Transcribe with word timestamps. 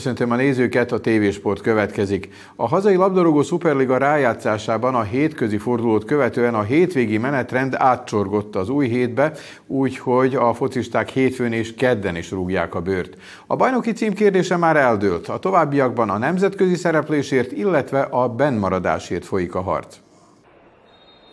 Köszöntöm 0.00 0.30
a 0.30 0.36
nézőket, 0.36 0.92
a 0.92 1.00
TV-sport 1.00 1.60
következik. 1.60 2.28
A 2.56 2.68
hazai 2.68 2.94
labdarúgó 2.94 3.42
szuperliga 3.42 3.96
rájátszásában 3.96 4.94
a 4.94 5.02
hétközi 5.02 5.58
fordulót 5.58 6.04
követően 6.04 6.54
a 6.54 6.62
hétvégi 6.62 7.18
menetrend 7.18 7.74
átcsorgott 7.74 8.56
az 8.56 8.68
új 8.68 8.88
hétbe, 8.88 9.32
úgyhogy 9.66 10.34
a 10.34 10.54
focisták 10.54 11.08
hétfőn 11.08 11.52
és 11.52 11.74
kedden 11.74 12.16
is 12.16 12.30
rúgják 12.30 12.74
a 12.74 12.80
bőrt. 12.80 13.16
A 13.46 13.56
bajnoki 13.56 13.92
cím 13.92 14.12
kérdése 14.12 14.56
már 14.56 14.76
eldőlt, 14.76 15.28
a 15.28 15.38
továbbiakban 15.38 16.10
a 16.10 16.18
nemzetközi 16.18 16.74
szereplésért, 16.74 17.52
illetve 17.52 18.00
a 18.00 18.28
bennmaradásért 18.28 19.24
folyik 19.24 19.54
a 19.54 19.60
harc. 19.60 19.96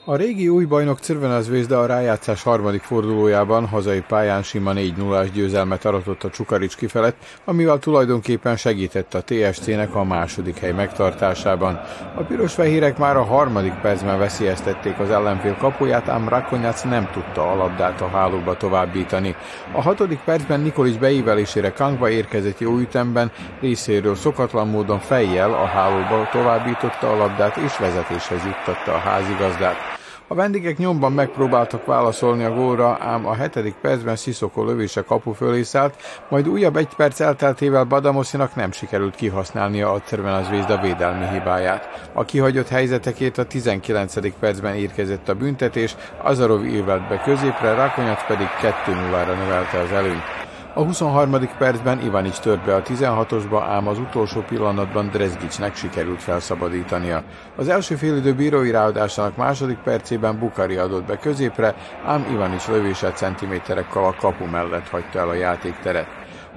A 0.09 0.15
régi 0.15 0.47
új 0.47 0.65
bajnok 0.65 0.99
Zvezda 1.39 1.79
a 1.79 1.85
rájátszás 1.85 2.43
harmadik 2.43 2.81
fordulójában 2.81 3.67
hazai 3.67 4.01
pályán 4.07 4.43
sima 4.43 4.73
4 4.73 4.95
0 4.95 5.23
győzelmet 5.23 5.85
aratott 5.85 6.23
a 6.23 6.29
Csukaricski 6.29 6.87
felett, 6.87 7.15
amivel 7.45 7.79
tulajdonképpen 7.79 8.55
segített 8.55 9.13
a 9.13 9.23
TSC-nek 9.23 9.95
a 9.95 10.03
második 10.03 10.57
hely 10.57 10.71
megtartásában. 10.71 11.81
A 12.15 12.21
piros-fehérek 12.21 12.97
már 12.97 13.17
a 13.17 13.23
harmadik 13.23 13.73
percben 13.73 14.19
veszélyeztették 14.19 14.99
az 14.99 15.09
ellenfél 15.09 15.55
kapuját, 15.55 16.09
ám 16.09 16.29
Rakonyac 16.29 16.83
nem 16.83 17.09
tudta 17.13 17.51
a 17.51 17.55
labdát 17.55 18.01
a 18.01 18.07
hálóba 18.07 18.57
továbbítani. 18.57 19.35
A 19.71 19.81
hatodik 19.81 20.19
percben 20.25 20.59
Nikolic 20.59 20.97
beívelésére 20.97 21.71
Kangba 21.71 22.09
érkezett 22.09 22.59
jó 22.59 22.77
ütemben, 22.77 23.31
részéről 23.61 24.15
szokatlan 24.15 24.67
módon 24.67 24.99
fejjel 24.99 25.53
a 25.53 25.65
hálóba 25.65 26.29
továbbította 26.31 27.11
a 27.11 27.17
labdát 27.17 27.57
és 27.57 27.77
vezetéshez 27.77 28.43
juttatta 28.43 28.93
a 28.93 28.97
házigazdát. 28.97 29.96
A 30.29 30.35
vendégek 30.35 30.77
nyomban 30.77 31.11
megpróbáltak 31.11 31.85
válaszolni 31.85 32.43
a 32.43 32.53
gólra, 32.53 32.97
ám 33.01 33.25
a 33.25 33.35
hetedik 33.35 33.73
percben 33.81 34.15
Sziszokó 34.15 34.63
lövése 34.63 35.01
kapu 35.01 35.31
fölé 35.31 35.61
szállt, 35.63 35.95
majd 36.29 36.47
újabb 36.47 36.75
egy 36.75 36.87
perc 36.95 37.19
elteltével 37.19 37.83
Badamoszinak 37.83 38.55
nem 38.55 38.71
sikerült 38.71 39.15
kihasználnia 39.15 39.91
a 39.91 40.01
Cervena 40.01 40.43
Zvezda 40.43 40.81
védelmi 40.81 41.27
hibáját. 41.27 42.09
A 42.13 42.25
kihagyott 42.25 42.67
helyzetekért 42.67 43.37
a 43.37 43.45
19. 43.45 44.37
percben 44.39 44.75
érkezett 44.75 45.29
a 45.29 45.35
büntetés, 45.35 45.95
Azarov 46.21 46.65
írvelt 46.65 47.07
be 47.07 47.21
középre, 47.21 47.73
Rakonyac 47.73 48.25
pedig 48.27 48.47
2-0-ra 48.61 49.37
növelte 49.37 49.79
az 49.79 49.91
előnyt. 49.91 50.46
A 50.77 50.83
23. 50.83 51.49
percben 51.57 52.01
Ivanics 52.01 52.39
tört 52.39 52.65
be 52.65 52.75
a 52.75 52.81
16-osba, 52.81 53.63
ám 53.67 53.87
az 53.87 53.99
utolsó 53.99 54.41
pillanatban 54.41 55.09
Drezgicsnek 55.09 55.75
sikerült 55.75 56.21
felszabadítania. 56.21 57.23
Az 57.55 57.67
első 57.67 57.95
félidő 57.95 58.33
bírói 58.33 58.71
ráadásának 58.71 59.35
második 59.35 59.77
percében 59.77 60.39
Bukari 60.39 60.75
adott 60.75 61.05
be 61.05 61.17
középre, 61.17 61.75
ám 62.05 62.27
Ivanics 62.31 62.67
lövése 62.67 63.11
centiméterekkel 63.11 64.03
a 64.03 64.15
kapu 64.19 64.45
mellett 64.45 64.87
hagyta 64.87 65.19
el 65.19 65.29
a 65.29 65.33
játékteret. 65.33 66.07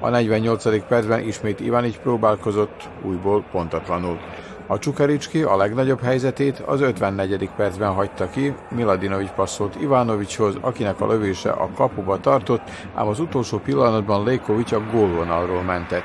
A 0.01 0.09
48. 0.09 0.87
percben 0.87 1.21
ismét 1.21 1.61
Ivanics 1.61 1.97
próbálkozott, 1.97 2.89
újból 3.03 3.45
pontatlanul. 3.51 4.19
A 4.71 4.79
Csukaricski 4.79 5.43
a 5.43 5.57
legnagyobb 5.57 6.03
helyzetét 6.03 6.59
az 6.59 6.81
54. 6.81 7.51
percben 7.57 7.93
hagyta 7.93 8.31
ki, 8.31 8.55
Miladinovic 8.69 9.31
passzolt 9.35 9.81
Ivanovicshoz, 9.81 10.55
akinek 10.61 11.01
a 11.01 11.07
lövése 11.07 11.51
a 11.51 11.69
kapuba 11.77 12.21
tartott, 12.21 12.63
ám 12.95 13.09
az 13.09 13.21
utolsó 13.21 13.59
pillanatban 13.59 14.25
Lékovics 14.25 14.73
a 14.73 14.83
gólvonalról 14.93 15.63
mentett. 15.63 16.03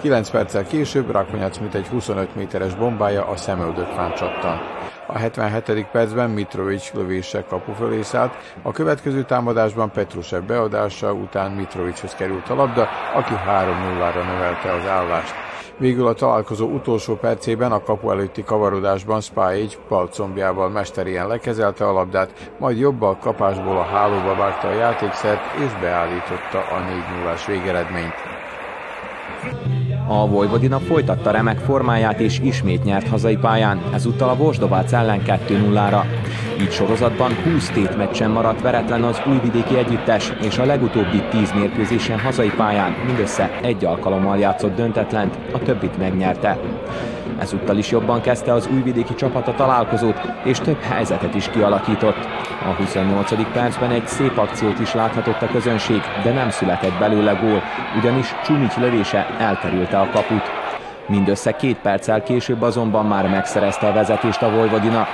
9 0.00 0.30
perccel 0.30 0.66
később 0.66 1.10
Rakonyac 1.10 1.58
mint 1.58 1.74
egy 1.74 1.86
25 1.86 2.34
méteres 2.34 2.74
bombája 2.74 3.26
a 3.26 3.36
szemöldökfán 3.36 4.14
csattan. 4.14 4.60
A 5.06 5.18
77. 5.18 5.86
percben 5.86 6.30
Mitrovic 6.30 6.92
lövése 6.92 7.44
kapu 7.48 7.72
fölé 7.72 8.02
szállt, 8.02 8.34
a 8.62 8.72
következő 8.72 9.24
támadásban 9.24 9.90
Petrusev 9.90 10.42
beadása 10.42 11.12
után 11.12 11.50
Mitrovichoz 11.50 12.14
került 12.14 12.48
a 12.48 12.54
labda, 12.54 12.88
aki 13.14 13.34
3-0-ra 13.48 14.26
növelte 14.26 14.72
az 14.72 14.86
állást. 14.86 15.34
Végül 15.78 16.06
a 16.06 16.12
találkozó 16.12 16.66
utolsó 16.66 17.14
percében 17.14 17.72
a 17.72 17.82
kapu 17.82 18.10
előtti 18.10 18.42
kavarodásban 18.42 19.20
Spáigy 19.20 19.78
palcombjával 19.88 20.68
mesterien 20.68 21.26
lekezelte 21.26 21.88
a 21.88 21.92
labdát, 21.92 22.50
majd 22.58 22.78
jobbal 22.78 23.16
kapásból 23.16 23.76
a 23.76 23.82
hálóba 23.82 24.34
vágta 24.34 24.68
a 24.68 24.74
játékszert 24.74 25.40
és 25.58 25.80
beállította 25.80 26.58
a 26.58 26.78
4 26.78 26.94
0 27.22 27.34
végeredményt. 27.46 28.14
A 30.08 30.26
Vojvodina 30.26 30.78
folytatta 30.78 31.30
remek 31.30 31.58
formáját 31.58 32.20
és 32.20 32.40
ismét 32.40 32.84
nyert 32.84 33.08
hazai 33.08 33.36
pályán, 33.36 33.82
ezúttal 33.92 34.28
a 34.28 34.36
Vosdovác 34.36 34.92
ellen 34.92 35.22
2-0-ra. 35.26 36.04
Így 36.60 36.72
sorozatban 36.72 37.34
20 37.44 37.70
tétmeccsen 37.70 38.30
maradt 38.30 38.60
veretlen 38.60 39.02
az 39.02 39.22
újvidéki 39.26 39.76
együttes, 39.76 40.32
és 40.42 40.58
a 40.58 40.64
legutóbbi 40.64 41.22
10 41.30 41.52
mérkőzésen 41.52 42.20
hazai 42.20 42.50
pályán 42.56 42.96
mindössze 43.06 43.50
egy 43.62 43.84
alkalommal 43.84 44.38
játszott 44.38 44.76
döntetlent, 44.76 45.38
a 45.52 45.58
többit 45.58 45.98
megnyerte. 45.98 46.58
Ezúttal 47.38 47.76
is 47.76 47.90
jobban 47.90 48.20
kezdte 48.20 48.52
az 48.52 48.68
újvidéki 48.72 49.14
csapat 49.14 49.48
a 49.48 49.54
találkozót, 49.54 50.20
és 50.44 50.58
több 50.58 50.80
helyzetet 50.80 51.34
is 51.34 51.48
kialakított. 51.48 52.28
A 52.66 52.74
28. 52.78 53.52
percben 53.52 53.90
egy 53.90 54.06
szép 54.06 54.38
akciót 54.38 54.78
is 54.78 54.94
láthatott 54.94 55.42
a 55.42 55.50
közönség, 55.52 56.00
de 56.22 56.32
nem 56.32 56.50
született 56.50 56.98
belőle 56.98 57.32
gól, 57.32 57.62
ugyanis 57.98 58.34
Csumics 58.44 58.76
lövése 58.76 59.26
elkerülte 59.38 59.98
a 59.98 60.08
kaput. 60.12 60.50
Mindössze 61.08 61.52
két 61.52 61.76
perccel 61.76 62.22
később 62.22 62.62
azonban 62.62 63.06
már 63.06 63.28
megszerezte 63.28 63.86
a 63.86 63.92
vezetést 63.92 64.42
a 64.42 64.50
Vojvodina. 64.50 65.06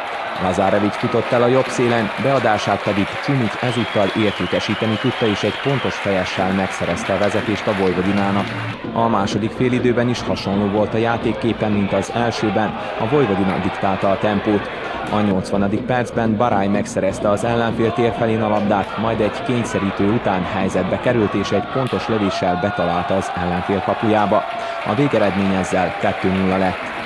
Lazárevics 0.43 0.93
futott 0.93 1.31
el 1.31 1.43
a 1.43 1.47
jobb 1.47 1.67
szélen, 1.67 2.11
beadását 2.23 2.83
pedig 2.83 3.07
Csumics 3.25 3.55
ezúttal 3.61 4.23
értékesíteni 4.25 4.95
tudta, 5.01 5.27
és 5.27 5.43
egy 5.43 5.61
pontos 5.63 5.95
fejessel 5.95 6.53
megszerezte 6.53 7.13
a 7.13 7.19
vezetést 7.19 7.67
a 7.67 7.75
Vojvodinának. 7.75 8.47
A 8.93 9.09
második 9.09 9.51
félidőben 9.51 10.09
is 10.09 10.23
hasonló 10.23 10.67
volt 10.67 10.95
a 10.95 10.99
játékképen, 10.99 11.73
mint 11.73 11.93
az 11.93 12.11
elsőben, 12.15 12.69
a 12.99 13.09
Vojvodina 13.09 13.59
diktálta 13.63 14.11
a 14.11 14.19
tempót. 14.19 14.71
A 15.11 15.21
80. 15.21 15.85
percben 15.87 16.37
Barály 16.37 16.69
megszerezte 16.69 17.29
az 17.29 17.45
ellenfél 17.45 17.93
térfelén 17.93 18.43
a 18.43 18.49
labdát, 18.49 18.99
majd 18.99 19.21
egy 19.21 19.43
kényszerítő 19.43 20.13
után 20.13 20.43
helyzetbe 20.43 21.01
került 21.01 21.35
és 21.35 21.51
egy 21.51 21.67
pontos 21.73 22.09
lövéssel 22.09 22.59
betalálta 22.63 23.17
az 23.17 23.31
ellenfél 23.37 23.83
kapujába. 23.87 24.43
A 24.87 24.95
végeredmény 24.95 25.55
ezzel 25.55 25.97
2-0 26.01 26.59
lett. 26.59 27.02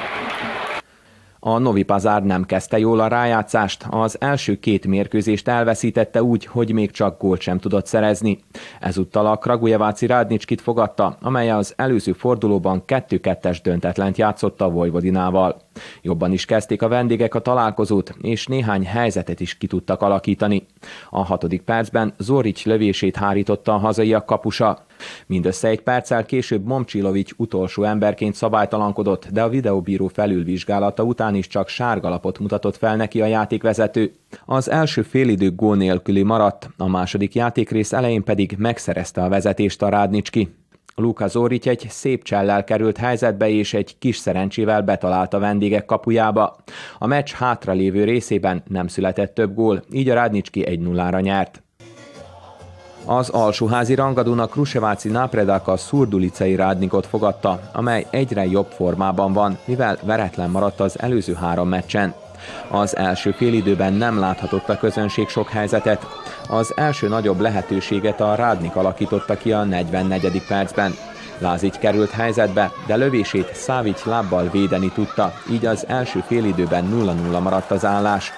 A 1.49 1.59
Novi 1.59 1.83
Pazár 1.83 2.23
nem 2.23 2.45
kezdte 2.45 2.79
jól 2.79 3.01
a 3.01 3.07
rájátszást, 3.07 3.87
az 3.91 4.21
első 4.21 4.59
két 4.59 4.87
mérkőzést 4.87 5.49
elveszítette 5.49 6.23
úgy, 6.23 6.47
hogy 6.47 6.73
még 6.73 6.91
csak 6.91 7.21
gólt 7.21 7.41
sem 7.41 7.59
tudott 7.59 7.87
szerezni. 7.87 8.39
Ezúttal 8.81 9.27
a 9.27 9.37
Kragujeváci 9.37 10.07
Rádnicskit 10.07 10.61
fogadta, 10.61 11.17
amely 11.21 11.51
az 11.51 11.73
előző 11.77 12.13
fordulóban 12.13 12.83
2-2-es 12.87 13.59
döntetlent 13.63 14.19
játszotta 14.19 14.65
a 14.65 14.71
Vojvodinával. 14.71 15.57
Jobban 16.03 16.33
is 16.33 16.45
kezdték 16.45 16.83
a 16.83 16.89
vendégek 16.89 17.35
a 17.35 17.41
találkozót, 17.41 18.15
és 18.21 18.47
néhány 18.47 18.87
helyzetet 18.87 19.41
is 19.41 19.57
ki 19.59 19.67
tudtak 19.67 20.03
alakítani. 20.03 20.67
A 21.11 21.25
hatodik 21.25 21.63
percben 21.63 22.15
Zorics 22.19 22.65
lövését 22.65 23.17
hárította 23.17 23.75
a 23.75 23.79
hazaiak 23.79 24.27
kapusa. 24.27 24.85
Mindössze 25.27 25.69
egy 25.69 25.81
perccel 25.81 26.25
később 26.25 26.67
Momcsilovics 26.67 27.33
utolsó 27.37 27.83
emberként 27.83 28.35
szabálytalankodott, 28.35 29.29
de 29.33 29.43
a 29.43 29.49
videóbíró 29.49 30.07
felülvizsgálata 30.07 31.03
után 31.03 31.35
is 31.35 31.47
csak 31.47 31.69
sárgalapot 31.69 32.39
mutatott 32.39 32.77
fel 32.77 32.97
neki 32.97 33.21
a 33.21 33.27
játékvezető. 33.27 34.13
Az 34.45 34.71
első 34.71 35.03
félidő 35.03 35.55
gól 35.55 35.77
nélküli 35.77 36.23
maradt, 36.23 36.69
a 36.77 36.89
második 36.89 37.35
játékrész 37.35 37.93
elején 37.93 38.25
pedig 38.25 38.55
megszerezte 38.59 39.23
a 39.23 39.29
vezetést 39.29 39.83
a 39.83 39.89
Rádnicski. 39.89 40.55
Luka 40.99 41.27
Zoric 41.27 41.67
egy 41.67 41.87
szép 41.89 42.23
csellel 42.23 42.65
került 42.65 42.97
helyzetbe, 42.97 43.49
és 43.49 43.75
egy 43.75 43.99
kis 43.99 44.17
szerencsével 44.17 44.83
betalált 44.83 45.35
a 45.35 45.39
vendégek 45.39 45.85
kapujába. 45.85 46.57
A 46.99 47.07
meccs 47.07 47.31
hátralévő 47.31 48.05
részében 48.05 48.63
nem 48.69 48.87
született 48.87 49.35
több 49.35 49.55
gól, 49.55 49.83
így 49.93 50.09
a 50.09 50.15
Rádnicski 50.15 50.65
1-0-ra 50.69 51.23
nyert. 51.23 51.66
Az 53.09 53.29
alsóházi 53.29 53.95
rangadónak 53.95 54.51
Kruseváci 54.51 55.09
Nápredák 55.09 55.69
a 55.69 55.77
szurdulicei 55.77 56.55
rádnikot 56.55 57.07
fogadta, 57.07 57.61
amely 57.73 58.07
egyre 58.11 58.47
jobb 58.47 58.67
formában 58.71 59.33
van, 59.33 59.59
mivel 59.65 59.99
veretlen 60.03 60.51
maradt 60.51 60.81
az 60.81 61.01
előző 61.01 61.35
három 61.35 61.69
meccsen. 61.69 62.15
Az 62.71 62.97
első 62.97 63.31
félidőben 63.31 63.93
nem 63.93 64.19
láthatott 64.19 64.69
a 64.69 64.79
közönség 64.79 65.29
sok 65.29 65.49
helyzetet. 65.49 66.07
Az 66.49 66.73
első 66.77 67.09
nagyobb 67.09 67.41
lehetőséget 67.41 68.21
a 68.21 68.35
Rádnik 68.35 68.77
alakította 68.77 69.37
ki 69.37 69.53
a 69.53 69.65
44. 69.65 70.43
percben. 70.49 70.95
Lázic 71.39 71.79
került 71.79 72.11
helyzetbe, 72.11 72.73
de 72.87 72.97
lövését 72.97 73.55
Szávics 73.55 74.05
lábbal 74.05 74.49
védeni 74.53 74.91
tudta, 74.93 75.33
így 75.51 75.67
az 75.67 75.85
első 75.89 76.25
félidőben 76.27 76.89
0-0 76.93 77.43
maradt 77.43 77.71
az 77.71 77.85
állás. 77.85 78.33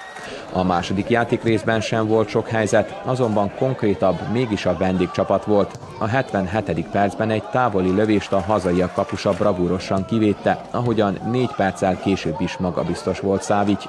A 0.52 0.62
második 0.62 1.08
játék 1.08 1.42
részben 1.42 1.80
sem 1.80 2.06
volt 2.06 2.28
sok 2.28 2.48
helyzet, 2.48 3.00
azonban 3.04 3.52
konkrétabb 3.58 4.18
mégis 4.32 4.66
a 4.66 4.76
vendégcsapat 4.76 5.44
volt. 5.44 5.78
A 5.98 6.06
77. 6.06 6.86
percben 6.86 7.30
egy 7.30 7.42
távoli 7.42 7.94
lövést 7.94 8.32
a 8.32 8.40
hazaiak 8.40 8.92
kapusa 8.92 9.32
bravúrosan 9.32 10.04
kivédte, 10.04 10.60
ahogyan 10.70 11.18
négy 11.30 11.50
perccel 11.56 12.00
később 12.00 12.36
is 12.40 12.56
magabiztos 12.56 13.20
volt 13.20 13.42
Szávics. 13.42 13.84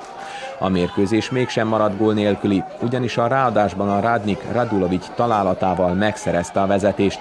A 0.59 0.69
mérkőzés 0.69 1.29
mégsem 1.29 1.67
maradt 1.67 1.97
gól 1.97 2.13
nélküli, 2.13 2.63
ugyanis 2.81 3.17
a 3.17 3.27
ráadásban 3.27 3.89
a 3.89 3.99
Rádnik 3.99 4.45
Radulovics 4.51 5.05
találatával 5.15 5.93
megszerezte 5.93 6.61
a 6.61 6.67
vezetést. 6.67 7.19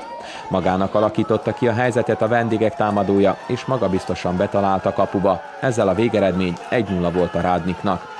Magának 0.48 0.94
alakította 0.94 1.52
ki 1.52 1.68
a 1.68 1.72
helyzetet 1.72 2.22
a 2.22 2.28
vendégek 2.28 2.74
támadója, 2.74 3.36
és 3.46 3.64
magabiztosan 3.64 4.36
betalálta 4.36 4.92
kapuba. 4.92 5.40
Ezzel 5.60 5.88
a 5.88 5.94
végeredmény 5.94 6.54
1-0 6.70 7.10
volt 7.12 7.34
a 7.34 7.40
Rádniknak. 7.40 8.17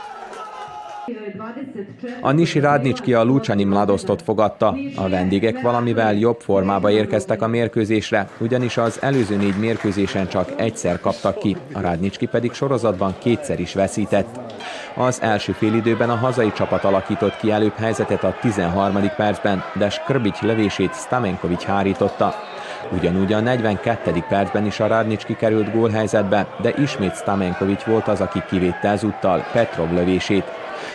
A 2.20 2.32
Nisi 2.32 2.60
Rádnicski 2.60 3.14
a 3.14 3.24
Lucsani 3.24 3.64
Mladosztot 3.64 4.22
fogadta. 4.22 4.76
A 4.96 5.08
vendégek 5.08 5.60
valamivel 5.60 6.14
jobb 6.14 6.40
formába 6.40 6.90
érkeztek 6.90 7.42
a 7.42 7.46
mérkőzésre, 7.46 8.28
ugyanis 8.38 8.76
az 8.76 9.02
előző 9.02 9.36
négy 9.36 9.58
mérkőzésen 9.58 10.28
csak 10.28 10.52
egyszer 10.56 11.00
kaptak 11.00 11.38
ki, 11.38 11.56
a 11.72 11.80
Rádnicski 11.80 12.26
pedig 12.26 12.52
sorozatban 12.52 13.14
kétszer 13.18 13.60
is 13.60 13.74
veszített. 13.74 14.38
Az 14.96 15.22
első 15.22 15.52
félidőben 15.52 16.10
a 16.10 16.16
hazai 16.16 16.52
csapat 16.52 16.84
alakított 16.84 17.36
ki 17.36 17.50
előbb 17.50 17.74
helyzetet 17.74 18.24
a 18.24 18.36
13. 18.40 19.10
percben, 19.16 19.62
de 19.74 19.90
Skrbic 19.90 20.40
lövését 20.40 20.94
Stamenkovic 20.94 21.64
hárította. 21.64 22.34
Ugyanúgy 22.92 23.32
a 23.32 23.40
42. 23.40 24.24
percben 24.28 24.66
is 24.66 24.80
a 24.80 24.86
Rádnicski 24.86 25.36
került 25.36 25.72
gólhelyzetbe, 25.72 26.46
de 26.62 26.72
ismét 26.76 27.16
Stamenkovic 27.16 27.84
volt 27.84 28.08
az, 28.08 28.20
aki 28.20 28.42
kivétte 28.48 28.88
ezúttal 28.88 29.44
Petrov 29.52 29.92
lövését. 29.92 30.44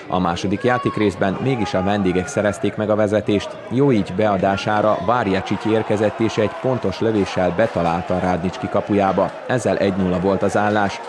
A 0.08 0.20
második 0.20 0.64
játékrészben 0.64 1.38
mégis 1.42 1.74
a 1.74 1.84
vendégek 1.84 2.28
szerezték 2.28 2.76
meg 2.76 2.90
a 2.90 2.96
vezetést. 2.96 3.50
Jó 3.70 3.92
így 3.92 4.14
beadására 4.16 4.98
Várjacsics 5.06 5.66
érkezett 5.66 6.20
és 6.20 6.38
egy 6.38 6.52
pontos 6.62 7.00
lövéssel 7.00 7.54
betalálta 7.56 8.20
Rádnicski 8.20 8.70
kapujába. 8.70 9.32
Ezzel 9.48 9.78
1-0 9.80 10.18
volt 10.22 10.44
az 10.44 10.58
állás. 10.58 11.00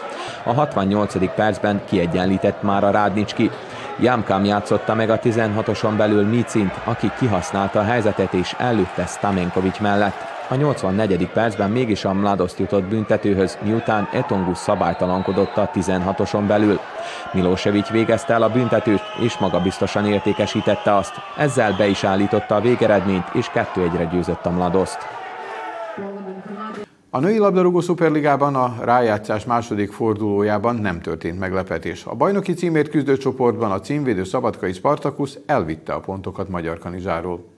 A 0.45 0.53
68. 0.53 1.35
percben 1.35 1.83
kiegyenlített 1.89 2.63
már 2.63 2.85
a 2.85 2.91
Rádnicski. 2.91 3.51
Jámkám 4.01 4.45
játszotta 4.45 4.95
meg 4.95 5.11
a 5.11 5.19
16-oson 5.19 5.97
belül 5.97 6.27
Micint, 6.27 6.81
aki 6.85 7.11
kihasználta 7.19 7.79
a 7.79 7.85
helyzetet 7.85 8.33
és 8.33 8.55
előtte 8.59 9.07
Stamenkovics 9.07 9.81
mellett. 9.81 10.34
A 10.49 10.55
84. 10.55 11.29
percben 11.33 11.71
mégis 11.71 12.05
a 12.05 12.13
Mladoszt 12.13 12.59
jutott 12.59 12.85
büntetőhöz, 12.85 13.59
miután 13.63 14.09
Etongus 14.13 14.59
szabálytalankodott 14.59 15.57
a 15.57 15.71
16-oson 15.75 16.45
belül. 16.47 16.79
Milosevic 17.33 17.91
végezte 17.91 18.33
el 18.33 18.43
a 18.43 18.49
büntetőt, 18.49 19.03
és 19.21 19.39
magabiztosan 19.39 20.07
értékesítette 20.07 20.95
azt. 20.95 21.15
Ezzel 21.37 21.75
be 21.77 21.87
is 21.87 22.05
állította 22.05 22.55
a 22.55 22.61
végeredményt, 22.61 23.29
és 23.33 23.51
2-1-re 23.55 24.05
győzött 24.05 24.47
a 24.47 24.51
Mladoszt. 24.51 24.99
A 27.11 27.21
női 27.21 27.39
labdarúgó 27.39 27.81
szuperligában 27.81 28.55
a 28.55 28.75
rájátszás 28.81 29.45
második 29.45 29.93
fordulójában 29.93 30.77
nem 30.77 31.01
történt 31.01 31.39
meglepetés. 31.39 32.05
A 32.05 32.15
bajnoki 32.15 32.55
címért 32.55 32.91
küzdő 32.91 33.17
csoportban 33.17 33.71
a 33.71 33.81
címvédő 33.81 34.25
Szabadkai 34.25 34.73
Spartakusz 34.73 35.39
elvitte 35.47 35.93
a 35.93 36.01
pontokat 36.01 36.49
Magyar 36.49 36.79
Kanizsáról. 36.79 37.54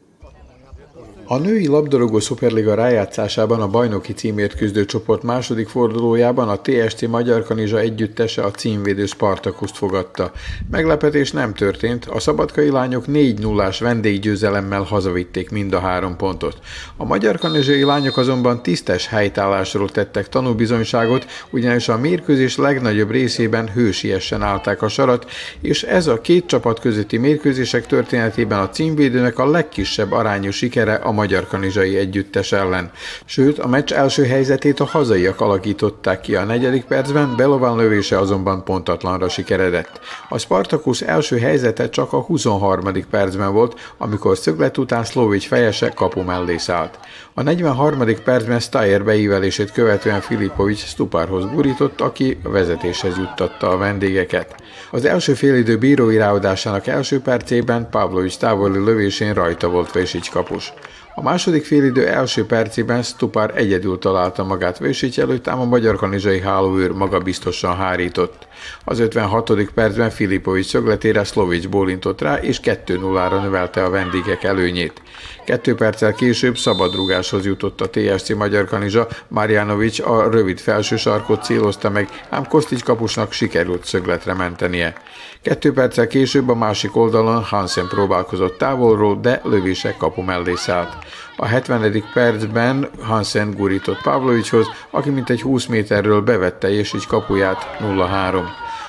A 1.28 1.38
női 1.38 1.66
labdarúgó 1.66 2.20
szuperliga 2.20 2.74
rájátszásában 2.74 3.60
a 3.60 3.68
bajnoki 3.68 4.12
címért 4.12 4.56
küzdő 4.56 4.84
csoport 4.84 5.22
második 5.22 5.68
fordulójában 5.68 6.48
a 6.48 6.60
TSC 6.60 7.02
Magyar 7.02 7.44
Kanizsa 7.44 7.78
együttese 7.78 8.42
a 8.42 8.50
címvédő 8.50 9.06
Spartakuszt 9.06 9.76
fogadta. 9.76 10.32
Meglepetés 10.70 11.32
nem 11.32 11.54
történt, 11.54 12.04
a 12.04 12.20
szabadkai 12.20 12.70
lányok 12.70 13.06
4 13.06 13.38
0 13.38 13.70
vendéggyőzelemmel 13.80 14.82
hazavitték 14.82 15.50
mind 15.50 15.72
a 15.72 15.78
három 15.78 16.16
pontot. 16.16 16.58
A 16.96 17.04
magyar 17.04 17.38
kanizsai 17.38 17.82
lányok 17.82 18.16
azonban 18.16 18.62
tisztes 18.62 19.06
helytállásról 19.06 19.88
tettek 19.88 20.28
tanúbizonyságot, 20.28 21.26
ugyanis 21.50 21.88
a 21.88 21.98
mérkőzés 21.98 22.56
legnagyobb 22.56 23.10
részében 23.10 23.68
hősiesen 23.68 24.42
állták 24.42 24.82
a 24.82 24.88
sarat, 24.88 25.30
és 25.60 25.82
ez 25.82 26.06
a 26.06 26.20
két 26.20 26.46
csapat 26.46 26.80
közötti 26.80 27.16
mérkőzések 27.16 27.86
történetében 27.86 28.58
a 28.58 28.68
címvédőnek 28.68 29.38
a 29.38 29.50
legkisebb 29.50 30.12
arányú 30.12 30.50
sikere 30.50 30.94
a 30.94 31.14
magyar 31.16 31.46
kanizsai 31.46 31.96
együttes 31.96 32.52
ellen. 32.52 32.90
Sőt, 33.24 33.58
a 33.58 33.66
meccs 33.66 33.92
első 33.92 34.24
helyzetét 34.24 34.80
a 34.80 34.84
hazaiak 34.84 35.40
alakították 35.40 36.20
ki 36.20 36.34
a 36.34 36.44
negyedik 36.44 36.84
percben, 36.84 37.36
Belovan 37.36 37.76
lövése 37.76 38.18
azonban 38.18 38.64
pontatlanra 38.64 39.28
sikeredett. 39.28 40.00
A 40.28 40.38
Spartakus 40.38 41.00
első 41.00 41.38
helyzete 41.38 41.88
csak 41.88 42.12
a 42.12 42.20
23. 42.20 42.92
percben 43.10 43.52
volt, 43.52 43.94
amikor 43.98 44.36
szöglet 44.36 44.78
után 44.78 45.04
Szlovics 45.04 45.46
fejese 45.46 45.88
kapu 45.88 46.22
mellé 46.22 46.56
szállt. 46.56 46.98
A 47.38 47.42
43. 47.42 48.22
percben 48.24 48.60
Steyer 48.60 49.04
beívelését 49.04 49.72
követően 49.72 50.20
Filipovics 50.20 50.84
Stupárhoz 50.84 51.44
gurított, 51.46 52.00
aki 52.00 52.38
a 52.42 52.48
vezetéshez 52.48 53.16
juttatta 53.16 53.70
a 53.70 53.76
vendégeket. 53.76 54.54
Az 54.90 55.04
első 55.04 55.34
félidő 55.34 55.78
bírói 55.78 56.16
ráadásának 56.16 56.86
első 56.86 57.20
percében 57.20 57.90
Pavlovics 57.90 58.36
távoli 58.36 58.84
lövésén 58.84 59.34
rajta 59.34 59.68
volt 59.68 59.92
Vésics 59.92 60.30
kapus. 60.30 60.72
A 61.14 61.22
második 61.22 61.64
félidő 61.64 62.06
első 62.06 62.46
percében 62.46 63.02
Stupár 63.02 63.52
egyedül 63.54 63.98
találta 63.98 64.44
magát 64.44 64.78
Vősics 64.78 65.20
előtt, 65.20 65.48
ám 65.48 65.60
a 65.60 65.64
magyar 65.64 65.96
kanizsai 65.96 66.40
hálóőr 66.40 66.90
magabiztosan 66.90 67.76
hárított. 67.76 68.45
Az 68.84 68.98
56. 68.98 69.70
percben 69.74 70.10
Filipovics 70.10 70.66
szögletére 70.66 71.24
Szlovics 71.24 71.68
bólintott 71.68 72.20
rá, 72.20 72.36
és 72.36 72.60
2-0-ra 72.62 73.42
növelte 73.42 73.84
a 73.84 73.90
vendégek 73.90 74.44
előnyét. 74.44 75.02
Kettő 75.44 75.74
perccel 75.74 76.12
később 76.12 76.56
szabadrugáshoz 76.56 77.44
jutott 77.44 77.80
a 77.80 77.90
TSC 77.90 78.34
Magyar 78.34 78.64
Kanizsa, 78.64 79.08
Marjanovics 79.28 80.00
a 80.00 80.30
rövid 80.30 80.58
felső 80.58 80.96
sarkot 80.96 81.44
célozta 81.44 81.90
meg, 81.90 82.08
ám 82.30 82.46
Kostics 82.46 82.82
kapusnak 82.82 83.32
sikerült 83.32 83.84
szögletre 83.84 84.34
mentenie. 84.34 84.94
Kettő 85.42 85.72
perccel 85.72 86.06
később 86.06 86.48
a 86.48 86.54
másik 86.54 86.96
oldalon 86.96 87.42
Hansen 87.42 87.88
próbálkozott 87.88 88.58
távolról, 88.58 89.18
de 89.20 89.40
lövések 89.44 89.96
kapu 89.96 90.22
mellé 90.22 90.54
szállt. 90.54 90.96
A 91.36 91.46
70. 91.46 92.04
percben 92.14 92.90
Hansen 93.02 93.50
gurított 93.50 94.02
Pavlovicshoz, 94.02 94.66
aki 94.90 95.10
mintegy 95.10 95.42
20 95.42 95.66
méterről 95.66 96.20
bevette 96.20 96.70
és 96.70 96.92
így 96.92 97.06
kapuját 97.06 97.76
0-3. 97.80 98.42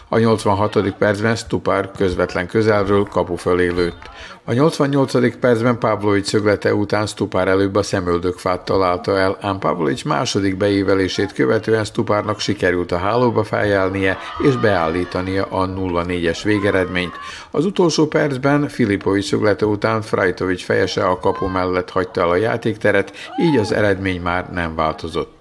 A 0.10 0.18
86. 0.18 0.94
percben 0.98 1.36
Stupár 1.36 1.92
közvetlen 1.92 2.48
közelről 2.48 3.04
kapu 3.04 3.36
fölé 3.36 3.68
lőtt. 3.68 4.10
A 4.44 4.54
88. 4.54 5.38
percben 5.40 5.80
Pavlovics 5.80 6.26
szöglete 6.26 6.74
után 6.74 7.06
Stupár 7.06 7.48
előbb 7.48 7.76
a 7.76 7.84
szemöldökfát 7.84 8.66
találta 8.66 9.18
el, 9.18 9.38
ám 9.42 9.60
Pavlovics 9.60 10.06
második 10.06 10.58
beévelését 10.58 11.34
követően 11.34 11.84
Stupárnak 11.84 12.40
sikerült 12.40 12.92
a 12.92 12.98
hálóba 12.98 13.44
fejelnie 13.44 14.18
és 14.48 14.56
beállítania 14.56 15.46
a 15.46 15.70
0-4-es 15.70 16.40
végeredményt. 16.44 17.14
Az 17.52 17.66
utolsó 17.66 18.08
percben 18.08 18.68
Filipovics 18.68 19.26
szöglete 19.26 19.66
után 19.66 20.02
Frajtovics 20.02 20.64
fejese 20.64 21.06
a 21.06 21.20
kapu 21.20 21.46
mellett 21.46 21.90
hagyta 21.90 22.22
el 22.22 22.30
a 22.30 22.36
játékteret, 22.36 23.14
így 23.42 23.58
az 23.58 23.72
eredmény 23.72 24.22
már 24.22 24.50
nem 24.52 24.76
változott. 24.76 25.37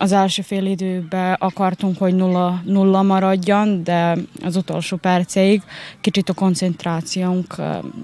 Az 0.00 0.12
első 0.12 0.42
fél 0.42 0.66
időben 0.66 1.36
akartunk, 1.38 1.98
hogy 1.98 2.14
nulla, 2.14 2.60
nulla 2.64 3.02
maradjon, 3.02 3.84
de 3.84 4.16
az 4.42 4.56
utolsó 4.56 4.96
perceig 4.96 5.62
kicsit 6.00 6.28
a 6.28 6.34
koncentrációnk 6.34 7.54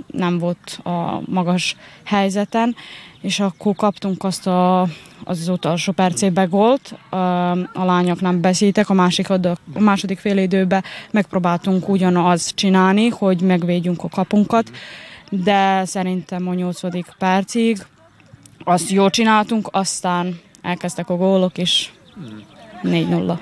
nem 0.06 0.38
volt 0.38 0.80
a 0.82 1.20
magas 1.26 1.76
helyzeten, 2.04 2.76
és 3.20 3.40
akkor 3.40 3.74
kaptunk 3.74 4.24
azt 4.24 4.46
a, 4.46 4.80
az, 5.24 5.48
utolsó 5.48 5.92
percében 5.92 6.48
gólt, 6.48 6.94
a, 7.72 7.84
lányok 7.84 8.20
nem 8.20 8.40
beszéltek, 8.40 8.88
a, 8.88 8.94
másik, 8.94 9.30
a 9.30 9.58
második 9.78 10.18
fél 10.18 10.38
időben 10.38 10.84
megpróbáltunk 11.10 11.88
ugyanaz 11.88 12.54
csinálni, 12.54 13.08
hogy 13.08 13.40
megvédjünk 13.40 14.02
a 14.02 14.08
kapunkat, 14.08 14.70
de 15.30 15.84
szerintem 15.84 16.48
a 16.48 16.54
nyolcadik 16.54 17.06
percig 17.18 17.86
azt 18.64 18.90
jól 18.90 19.10
csináltunk, 19.10 19.68
aztán 19.72 20.40
elkezdtek 20.64 21.10
a 21.10 21.16
gólok, 21.16 21.58
és 21.58 21.90
4-0. 22.82 23.38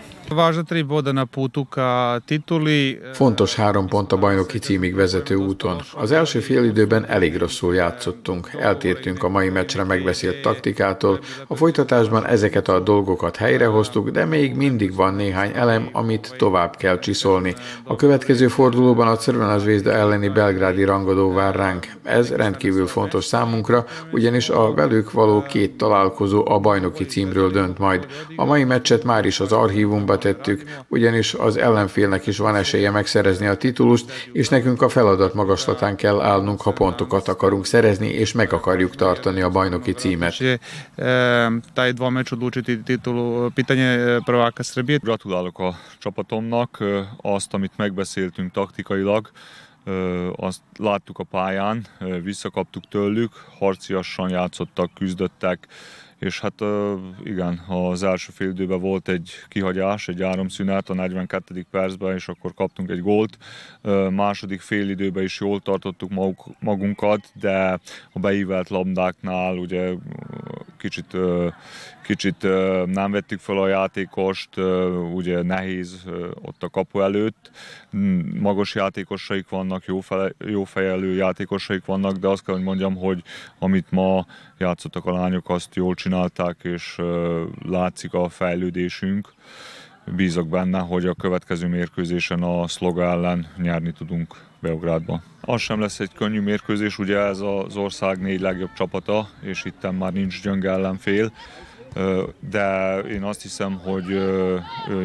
Tituli. 2.24 2.98
Fontos 3.12 3.54
három 3.54 3.88
pont 3.88 4.12
a 4.12 4.16
bajnoki 4.16 4.58
címig 4.58 4.94
vezető 4.94 5.34
úton. 5.34 5.80
Az 5.94 6.12
első 6.12 6.40
fél 6.40 6.64
időben 6.64 7.06
elég 7.06 7.36
rosszul 7.36 7.74
játszottunk. 7.74 8.50
Eltértünk 8.58 9.22
a 9.22 9.28
mai 9.28 9.48
meccsre 9.48 9.84
megbeszélt 9.84 10.42
taktikától. 10.42 11.20
A 11.46 11.56
folytatásban 11.56 12.26
ezeket 12.26 12.68
a 12.68 12.80
dolgokat 12.80 13.36
helyrehoztuk, 13.36 14.10
de 14.10 14.24
még 14.24 14.54
mindig 14.54 14.94
van 14.94 15.14
néhány 15.14 15.50
elem, 15.54 15.88
amit 15.92 16.34
tovább 16.38 16.76
kell 16.76 16.98
csiszolni. 16.98 17.54
A 17.84 17.96
következő 17.96 18.48
fordulóban 18.48 19.08
a 19.08 19.16
Crvena 19.16 19.58
Zvezda 19.58 19.92
elleni 19.92 20.28
belgrádi 20.28 20.84
rangadó 20.84 21.32
vár 21.32 21.54
ránk. 21.54 21.86
Ez 22.02 22.30
rendkívül 22.30 22.86
fontos 22.86 23.24
számunkra, 23.24 23.84
ugyanis 24.12 24.48
a 24.48 24.74
velük 24.74 25.12
való 25.12 25.42
két 25.42 25.76
találkozó 25.76 26.42
a 26.48 26.58
bajnoki 26.58 27.04
címről 27.04 27.50
dönt 27.50 27.78
majd. 27.78 28.06
A 28.36 28.44
mai 28.44 28.64
meccset 28.64 29.04
már 29.04 29.24
is 29.24 29.40
az 29.40 29.52
archívumba 29.52 30.18
tettük, 30.22 30.84
ugyanis 30.88 31.34
az 31.34 31.56
ellenfélnek 31.56 32.26
is 32.26 32.38
van 32.38 32.56
esélye 32.56 32.90
megszerezni 32.90 33.46
a 33.46 33.56
titulust, 33.56 34.12
és 34.32 34.48
nekünk 34.48 34.82
a 34.82 34.88
feladat 34.88 35.34
magaslatán 35.34 35.96
kell 35.96 36.20
állnunk, 36.20 36.60
ha 36.60 36.72
pontokat 36.72 37.28
akarunk 37.28 37.66
szerezni, 37.66 38.08
és 38.08 38.32
meg 38.32 38.52
akarjuk 38.52 38.94
tartani 38.94 39.40
a 39.40 39.50
bajnoki 39.50 39.92
címet. 39.92 40.34
Taj 41.74 41.90
dva 41.92 42.10
meč 42.10 42.30
odlučiti 42.30 42.82
titulu, 42.82 43.50
pitanje 43.50 44.20
prvaka 44.24 44.62
Srbije. 44.62 44.98
Gratulálok 45.02 45.58
a 45.58 45.74
csapatomnak, 45.98 46.78
azt, 47.16 47.54
amit 47.54 47.72
megbeszéltünk 47.76 48.52
taktikailag, 48.52 49.30
azt 50.36 50.60
láttuk 50.78 51.18
a 51.18 51.24
pályán, 51.24 51.86
visszakaptuk 52.22 52.88
tőlük, 52.88 53.32
harciasan 53.58 54.30
játszottak, 54.30 54.90
küzdöttek, 54.94 55.66
és 56.22 56.40
hát 56.40 56.64
igen, 57.24 57.60
az 57.68 58.02
első 58.02 58.32
fél 58.34 58.48
időben 58.48 58.80
volt 58.80 59.08
egy 59.08 59.30
kihagyás, 59.48 60.08
egy 60.08 60.22
áramszünet 60.22 60.88
a 60.88 60.94
42. 60.94 61.64
percben, 61.70 62.14
és 62.14 62.28
akkor 62.28 62.54
kaptunk 62.54 62.90
egy 62.90 63.00
gólt. 63.00 63.38
Második 64.10 64.60
fél 64.60 64.88
időben 64.88 65.22
is 65.22 65.40
jól 65.40 65.60
tartottuk 65.60 66.10
magunkat, 66.60 67.32
de 67.34 67.80
a 68.12 68.18
beívelt 68.18 68.68
labdáknál 68.68 69.56
ugye 69.56 69.92
kicsit, 70.78 71.16
kicsit 72.04 72.42
nem 72.86 73.10
vettük 73.10 73.40
fel 73.40 73.58
a 73.58 73.68
játékost, 73.68 74.56
ugye 75.14 75.42
nehéz 75.42 76.04
ott 76.42 76.62
a 76.62 76.68
kapu 76.68 77.00
előtt. 77.00 77.50
Magas 78.40 78.74
játékosaik 78.74 79.48
vannak, 79.48 79.84
jó, 79.84 80.00
fele, 80.00 80.32
jó 80.38 80.64
fejelő 80.64 81.14
játékosaik 81.14 81.84
vannak, 81.84 82.16
de 82.16 82.28
azt 82.28 82.44
kell, 82.44 82.54
hogy 82.54 82.64
mondjam, 82.64 82.96
hogy 82.96 83.22
amit 83.58 83.90
ma 83.90 84.26
játszottak 84.58 85.04
a 85.04 85.12
lányok, 85.12 85.50
azt 85.50 85.74
jól 85.74 85.94
csinálták, 86.12 86.56
és 86.62 87.00
látszik 87.68 88.14
a 88.14 88.28
fejlődésünk. 88.28 89.32
Bízok 90.16 90.48
benne, 90.48 90.78
hogy 90.78 91.06
a 91.06 91.14
következő 91.14 91.68
mérkőzésen 91.68 92.42
a 92.42 92.68
Szloga 92.68 93.02
ellen 93.04 93.46
nyerni 93.56 93.92
tudunk 93.92 94.34
Beográdban. 94.60 95.22
Az 95.40 95.60
sem 95.60 95.80
lesz 95.80 96.00
egy 96.00 96.12
könnyű 96.12 96.40
mérkőzés, 96.40 96.98
ugye 96.98 97.18
ez 97.18 97.40
az 97.40 97.76
ország 97.76 98.20
négy 98.20 98.40
legjobb 98.40 98.72
csapata, 98.76 99.28
és 99.40 99.64
itt 99.64 99.98
már 99.98 100.12
nincs 100.12 100.42
gyönge 100.42 100.70
ellenfél, 100.70 101.32
de 102.50 102.98
én 102.98 103.22
azt 103.22 103.42
hiszem, 103.42 103.72
hogy 103.72 104.08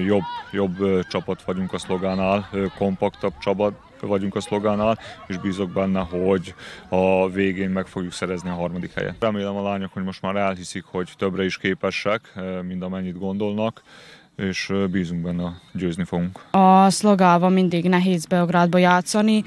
jobb, 0.06 0.24
jobb 0.52 1.06
csapat 1.10 1.44
vagyunk 1.44 1.74
a 1.74 1.78
szlogánál, 1.78 2.50
kompaktabb 2.78 3.34
csapat, 3.40 3.74
vagyunk 4.02 4.36
a 4.36 4.42
szlogánál, 4.42 5.00
és 5.28 5.38
bízok 5.38 5.70
benne, 5.72 6.00
hogy 6.00 6.54
a 6.90 7.30
végén 7.30 7.70
meg 7.70 7.88
fogjuk 7.88 8.14
szerezni 8.14 8.50
a 8.50 8.54
harmadik 8.54 8.94
helyet. 8.94 9.16
Remélem 9.20 9.56
a 9.56 9.62
lányok, 9.62 9.94
hogy 9.94 10.04
most 10.04 10.22
már 10.22 10.36
elhiszik, 10.36 10.84
hogy 10.84 11.12
többre 11.18 11.44
is 11.44 11.58
képesek, 11.58 12.34
mint 12.68 12.84
amennyit 12.84 13.20
gondolnak, 13.20 13.82
és 14.36 14.74
bízunk 14.92 15.22
benne, 15.22 15.60
győzni 15.74 16.04
fogunk. 16.04 16.40
A 16.52 16.90
szlogával 16.90 17.50
mindig 17.50 17.90
nehéz 17.90 18.26
Beográdba 18.26 18.78
játszani. 18.78 19.44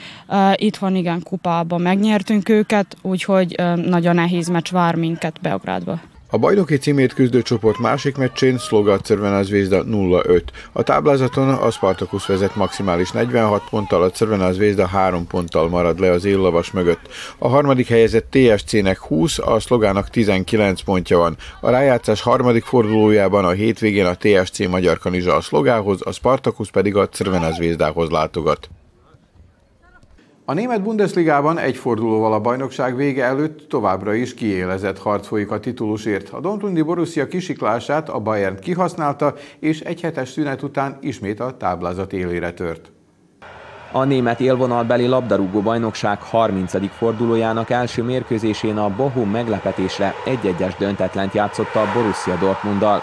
Itthon 0.54 0.94
igen 0.94 1.22
kupában 1.22 1.80
megnyertünk 1.80 2.48
őket, 2.48 2.96
úgyhogy 3.02 3.54
nagyon 3.76 4.14
nehéz 4.14 4.48
meccs 4.48 4.70
vár 4.70 4.94
minket 4.94 5.40
Beográdba. 5.40 6.00
A 6.32 6.38
bajnoki 6.38 6.76
címét 6.76 7.14
küzdő 7.14 7.42
csoport 7.42 7.78
másik 7.78 8.16
meccsén 8.16 8.58
Szloga 8.58 8.98
Cervena 8.98 9.42
Zvezda 9.42 9.84
0-5. 9.84 10.42
A 10.72 10.82
táblázaton 10.82 11.48
a 11.48 11.70
Spartacus 11.70 12.26
vezet 12.26 12.56
maximális 12.56 13.10
46 13.10 13.62
ponttal, 13.70 14.02
a 14.02 14.10
Cervena 14.10 14.52
Zvezda 14.52 14.86
3 14.86 15.26
ponttal 15.26 15.68
marad 15.68 16.00
le 16.00 16.10
az 16.10 16.24
éllavas 16.24 16.70
mögött. 16.70 17.00
A 17.38 17.48
harmadik 17.48 17.88
helyezett 17.88 18.30
TSC-nek 18.30 18.98
20, 18.98 19.38
a 19.38 19.60
Szlogának 19.60 20.10
19 20.10 20.82
pontja 20.82 21.18
van. 21.18 21.36
A 21.60 21.70
rájátszás 21.70 22.20
harmadik 22.20 22.64
fordulójában 22.64 23.44
a 23.44 23.50
hétvégén 23.50 24.06
a 24.06 24.16
TSC 24.16 24.66
Magyar 24.68 24.98
Kanizsa 24.98 25.36
a 25.36 25.40
Szlogához, 25.40 26.02
a 26.02 26.12
Spartacus 26.12 26.70
pedig 26.70 26.96
a 26.96 27.08
Cervena 27.08 27.52
Zvezdához 27.52 28.10
látogat. 28.10 28.68
A 30.50 30.54
német 30.54 30.82
Bundesligában 30.82 31.58
egy 31.58 31.76
fordulóval 31.76 32.32
a 32.32 32.40
bajnokság 32.40 32.96
vége 32.96 33.24
előtt 33.24 33.68
továbbra 33.68 34.14
is 34.14 34.34
kiélezett 34.34 34.98
harc 34.98 35.26
folyik 35.26 35.50
a 35.50 35.60
titulusért. 35.60 36.28
A 36.28 36.40
Dortmundi 36.40 36.82
Borussia 36.82 37.26
kisiklását 37.26 38.08
a 38.08 38.18
Bayern 38.18 38.60
kihasználta, 38.60 39.34
és 39.58 39.80
egy 39.80 40.00
hetes 40.00 40.28
szünet 40.28 40.62
után 40.62 40.98
ismét 41.00 41.40
a 41.40 41.56
táblázat 41.56 42.12
élére 42.12 42.52
tört. 42.52 42.92
A 43.92 44.04
német 44.04 44.40
élvonalbeli 44.40 45.06
labdarúgó 45.06 45.60
bajnokság 45.60 46.22
30. 46.22 46.72
fordulójának 46.96 47.70
első 47.70 48.02
mérkőzésén 48.02 48.76
a 48.76 48.94
Bochum 48.96 49.30
meglepetésre 49.30 50.14
egy-egyes 50.24 50.76
döntetlent 50.76 51.34
játszotta 51.34 51.80
a 51.80 51.92
Borussia 51.94 52.36
Dortmunddal. 52.36 53.00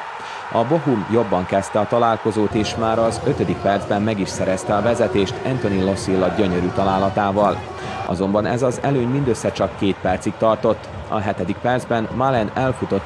A 0.51 0.63
Bohum 0.63 1.08
jobban 1.12 1.46
kezdte 1.46 1.80
a 1.80 1.88
találkozót, 1.88 2.54
és 2.54 2.75
már 2.75 3.00
az 3.00 3.22
ötödik 3.25 3.58
percben 3.58 4.01
meg 4.01 4.20
is 4.20 4.30
szerezte 4.30 4.75
a 4.75 4.82
vezetést 4.82 5.36
Anthony 5.46 5.86
Lossilla 5.86 6.27
gyönyörű 6.27 6.68
találatával. 6.68 7.58
Azonban 8.06 8.46
ez 8.46 8.62
az 8.62 8.80
előny 8.82 9.08
mindössze 9.08 9.51
csak 9.51 9.77
két 9.77 9.96
percig 10.01 10.34
tartott. 10.38 10.88
A 11.08 11.20
hetedik 11.20 11.56
percben 11.58 12.08
Malen 12.16 12.51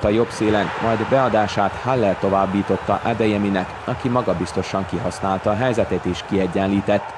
a 0.01 0.07
jobb 0.07 0.29
szélen, 0.29 0.65
majd 0.83 1.07
beadását 1.09 1.71
Haller 1.71 2.17
továbbította 2.19 2.99
Adeyeminek, 3.03 3.81
aki 3.85 4.09
magabiztosan 4.09 4.85
kihasználta 4.85 5.49
a 5.49 5.55
helyzetet 5.55 6.05
és 6.05 6.23
kiegyenlített. 6.29 7.13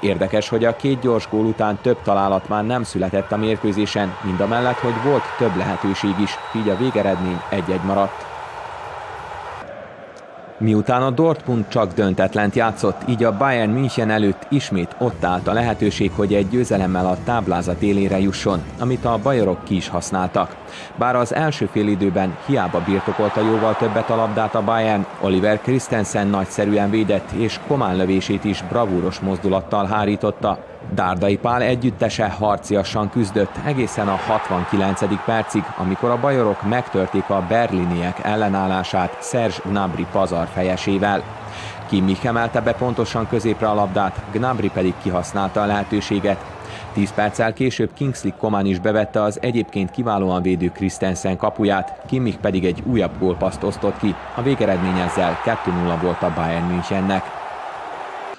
Érdekes, 0.00 0.48
hogy 0.48 0.64
a 0.64 0.76
két 0.76 1.00
gyors 1.00 1.28
gól 1.28 1.44
után 1.44 1.78
több 1.82 2.02
találat 2.02 2.48
már 2.48 2.64
nem 2.64 2.82
született 2.82 3.32
a 3.32 3.36
mérkőzésen, 3.36 4.16
mind 4.22 4.40
a 4.40 4.46
mellett, 4.46 4.78
hogy 4.78 5.02
volt 5.04 5.24
több 5.38 5.56
lehetőség 5.56 6.14
is, 6.18 6.38
így 6.56 6.68
a 6.68 6.76
végeredmény 6.76 7.40
egy-egy 7.48 7.82
maradt. 7.82 8.33
Miután 10.64 11.02
a 11.02 11.10
Dortmund 11.10 11.68
csak 11.68 11.92
döntetlent 11.92 12.54
játszott, 12.54 13.00
így 13.08 13.24
a 13.24 13.36
Bayern 13.36 13.70
München 13.70 14.10
előtt 14.10 14.46
ismét 14.48 14.96
ott 14.98 15.24
állt 15.24 15.48
a 15.48 15.52
lehetőség, 15.52 16.10
hogy 16.12 16.34
egy 16.34 16.48
győzelemmel 16.48 17.06
a 17.06 17.16
táblázat 17.24 17.82
élére 17.82 18.20
jusson, 18.20 18.62
amit 18.80 19.04
a 19.04 19.18
bajorok 19.22 19.64
ki 19.64 19.76
is 19.76 19.88
használtak. 19.88 20.56
Bár 20.96 21.16
az 21.16 21.34
első 21.34 21.66
fél 21.66 21.88
időben 21.88 22.36
hiába 22.46 22.82
birtokolta 22.86 23.40
jóval 23.40 23.76
többet 23.76 24.10
a 24.10 24.16
labdát 24.16 24.54
a 24.54 24.64
Bayern, 24.64 25.06
Oliver 25.20 25.60
Christensen 25.60 26.26
nagyszerűen 26.26 26.90
védett, 26.90 27.30
és 27.30 27.60
Komán 27.66 27.96
lövését 27.96 28.44
is 28.44 28.62
bravúros 28.68 29.20
mozdulattal 29.20 29.86
hárította, 29.86 30.58
Dárdai 30.92 31.36
Pál 31.36 31.62
együttese 31.62 32.28
harciasan 32.28 33.10
küzdött 33.10 33.56
egészen 33.64 34.08
a 34.08 34.16
69. 34.26 35.24
percig, 35.24 35.64
amikor 35.76 36.10
a 36.10 36.20
bajorok 36.20 36.68
megtörték 36.68 37.28
a 37.28 37.44
berliniek 37.48 38.18
ellenállását 38.22 39.18
Serge 39.20 39.56
Gnabry 39.64 40.06
pazar 40.12 40.46
fejesével. 40.46 41.22
Kimmich 41.88 42.26
emelte 42.26 42.60
be 42.60 42.72
pontosan 42.72 43.28
középre 43.28 43.68
a 43.68 43.74
labdát, 43.74 44.20
Gnabry 44.32 44.68
pedig 44.68 44.94
kihasználta 45.02 45.62
a 45.62 45.66
lehetőséget. 45.66 46.44
Tíz 46.92 47.12
perccel 47.12 47.52
később 47.52 47.90
Kingsley 47.94 48.32
Coman 48.38 48.66
is 48.66 48.78
bevette 48.78 49.22
az 49.22 49.38
egyébként 49.42 49.90
kiválóan 49.90 50.42
védő 50.42 50.68
Christensen 50.68 51.36
kapuját, 51.36 52.00
Kimmich 52.06 52.38
pedig 52.38 52.64
egy 52.64 52.82
újabb 52.86 53.18
gólpaszt 53.18 53.62
osztott 53.62 53.98
ki. 53.98 54.14
A 54.34 54.42
végeredmény 54.42 54.98
ezzel 54.98 55.38
2-0 55.44 55.98
volt 56.02 56.22
a 56.22 56.32
Bayern 56.34 56.66
Münchennek. 56.66 57.43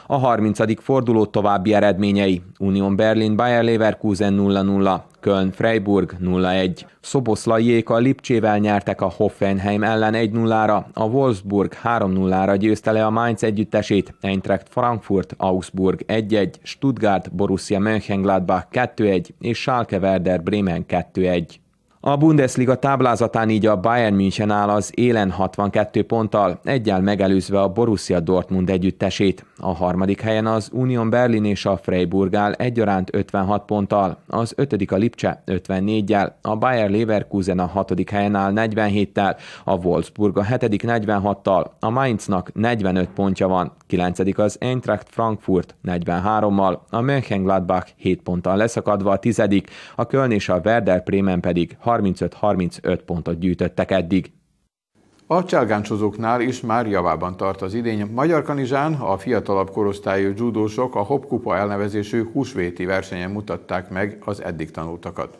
A 0.08 0.18
30. 0.18 0.82
forduló 0.82 1.26
további 1.26 1.74
eredményei. 1.74 2.42
Union 2.60 2.96
Berlin 2.96 3.36
Bayer 3.36 3.64
Leverkusen 3.64 4.36
0-0, 4.40 5.02
Köln 5.20 5.52
Freiburg 5.52 6.16
0-1. 6.24 6.82
Szoboszlaiék 7.00 7.90
a 7.90 7.98
Lipcsével 7.98 8.58
nyertek 8.58 9.02
a 9.02 9.14
Hoffenheim 9.18 9.84
ellen 9.84 10.14
1-0-ra, 10.16 10.86
a 10.94 11.04
Wolfsburg 11.04 11.78
3-0-ra 11.84 12.56
győzte 12.60 12.92
le 12.92 13.06
a 13.06 13.10
Mainz 13.10 13.44
együttesét, 13.44 14.16
Eintracht 14.22 14.68
Frankfurt 14.70 15.34
Augsburg 15.38 16.06
1-1, 16.08 16.54
Stuttgart 16.62 17.36
Borussia 17.36 17.80
Mönchengladbach 17.80 18.68
2-1 18.72 19.26
és 19.40 19.58
Schalke 19.58 20.00
Werder 20.00 20.44
Bremen 20.44 20.86
2-1. 20.88 21.65
A 22.08 22.18
Bundesliga 22.18 22.76
táblázatán 22.76 23.50
így 23.50 23.66
a 23.66 23.80
Bayern 23.80 24.16
München 24.16 24.52
áll 24.52 24.70
az 24.70 24.92
élen 24.96 25.32
62 25.32 26.04
ponttal, 26.04 26.60
egyel 26.64 27.02
megelőzve 27.02 27.62
a 27.62 27.70
Borussia 27.70 28.20
Dortmund 28.20 28.70
együttesét. 28.70 29.46
A 29.58 29.74
harmadik 29.74 30.22
helyen 30.22 30.46
az 30.46 30.70
Union 30.74 31.10
Berlin 31.10 31.46
és 31.46 31.66
a 31.66 31.78
Freiburg 31.78 32.36
áll 32.36 32.52
egyaránt 32.52 33.16
56 33.16 33.66
ponttal, 33.66 34.18
az 34.28 34.54
ötödik 34.56 34.92
a 34.92 34.96
Lipcse 34.96 35.44
54-jel, 35.46 36.32
a 36.42 36.56
Bayer 36.56 36.90
Leverkusen 36.90 37.60
a 37.60 37.66
hatodik 37.66 38.10
helyen 38.10 38.36
áll 38.36 38.52
47-tel, 38.56 39.38
a 39.64 39.74
Wolfsburg 39.76 40.38
a 40.38 40.44
hetedik 40.44 40.84
46-tal, 40.88 41.66
a 41.80 41.90
Mainznak 41.90 42.54
45 42.54 43.10
pontja 43.10 43.48
van, 43.48 43.72
kilencedik 43.88 44.38
az 44.38 44.58
Eintracht 44.60 45.08
Frankfurt 45.10 45.76
43-mal, 45.86 46.78
a 46.90 47.02
Mönchengladbach 47.02 47.88
7 47.96 48.22
ponttal 48.22 48.58
leszakadva 48.58 49.12
a 49.12 49.18
tizedik, 49.18 49.70
a 49.96 50.06
Köln 50.06 50.32
és 50.32 50.50
a 50.50 50.62
Werder 50.64 51.04
Bremen 51.04 51.40
pedig 51.40 51.78
35-35 52.02 53.00
pontot 53.06 53.40
gyűjtöttek 53.40 53.92
eddig. 53.92 54.32
A 55.28 55.44
cselgáncsozóknál 55.44 56.42
is 56.42 56.62
már 56.62 56.88
javában 56.88 57.38
tart 57.38 57.62
az 57.62 57.74
idény. 57.74 58.06
Magyar 58.06 58.44
Kanizsán 58.44 58.94
a 58.94 59.18
fiatalabb 59.18 59.70
korosztályú 59.70 60.34
judósok 60.38 60.96
a 60.96 61.04
Hopkupa 61.04 61.58
elnevezésű 61.58 62.24
húsvéti 62.32 62.86
versenyen 62.86 63.32
mutatták 63.32 63.90
meg 63.90 64.18
az 64.26 64.44
eddig 64.44 64.72
tanultakat. 64.72 65.38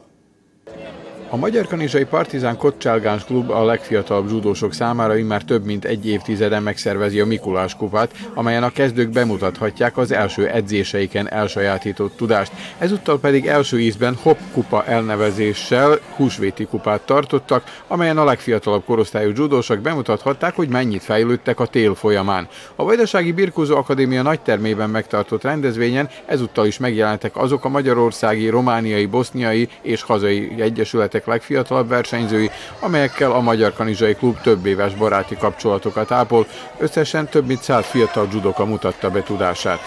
A 1.30 1.38
Magyar 1.38 1.68
Kanizsai 1.68 2.04
Partizán 2.06 2.58
Koccsálgáns 2.58 3.24
Klub 3.24 3.50
a 3.50 3.66
legfiatalabb 3.66 4.30
zsudósok 4.30 4.74
számára 4.74 5.24
már 5.24 5.42
több 5.42 5.66
mint 5.66 5.86
egy 5.86 6.08
évtizeden 6.08 6.64
megszervezi 6.64 7.20
a 7.20 7.26
Mikulás 7.26 7.76
kupát, 7.76 8.12
amelyen 8.34 8.64
a 8.64 8.70
kezdők 8.70 9.10
bemutathatják 9.10 9.98
az 9.98 10.12
első 10.12 10.48
edzéseiken 10.48 11.32
elsajátított 11.32 12.16
tudást. 12.16 12.52
Ezúttal 12.78 13.20
pedig 13.20 13.46
első 13.46 13.80
ízben 13.80 14.18
Hop 14.22 14.38
kupa 14.54 14.86
elnevezéssel 14.86 16.00
húsvéti 16.16 16.66
kupát 16.66 17.02
tartottak, 17.02 17.64
amelyen 17.88 18.18
a 18.18 18.24
legfiatalabb 18.24 18.84
korosztályú 18.86 19.36
zsudósok 19.36 19.80
bemutathatták, 19.80 20.56
hogy 20.56 20.70
mennyit 20.70 21.04
fejlődtek 21.04 21.60
a 21.60 21.66
tél 21.66 21.96
folyamán. 21.96 22.48
A 22.76 22.84
Vajdasági 22.84 23.32
Birkózó 23.32 23.76
Akadémia 23.76 24.22
nagytermében 24.22 24.90
megtartott 24.90 25.44
rendezvényen 25.44 26.10
ezúttal 26.26 26.66
is 26.66 26.78
megjelentek 26.78 27.38
azok 27.38 27.66
a 27.66 27.70
magyarországi, 27.70 28.50
romániai, 28.50 29.06
boszniai 29.06 29.70
és 29.82 30.02
hazai 30.02 30.56
egyesületek 30.58 31.15
legfiatalabb 31.26 31.88
versenyzői, 31.88 32.52
amelyekkel 32.80 33.32
a 33.32 33.40
Magyar 33.40 33.74
Kanizsai 33.74 34.16
Klub 34.16 34.42
több 34.42 34.66
éves 34.66 34.94
baráti 34.94 35.38
kapcsolatokat 35.38 36.12
ápol. 36.12 36.48
Összesen 36.78 37.30
több 37.30 37.46
mint 37.46 37.62
száz 37.62 37.86
fiatal 37.86 38.28
judoka 38.32 38.66
mutatta 38.66 39.10
be 39.10 39.24
tudását. 39.24 39.80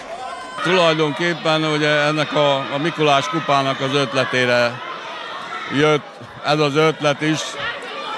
Tulajdonképpen 0.63 1.69
hogy 1.69 1.83
ennek 1.83 2.33
a, 2.35 2.55
a 2.55 2.77
Mikulás 2.81 3.29
kupának 3.29 3.79
az 3.81 3.93
ötletére 3.93 4.71
jött 5.77 6.03
ez 6.45 6.59
az 6.59 6.75
ötlet 6.75 7.21
is, 7.21 7.39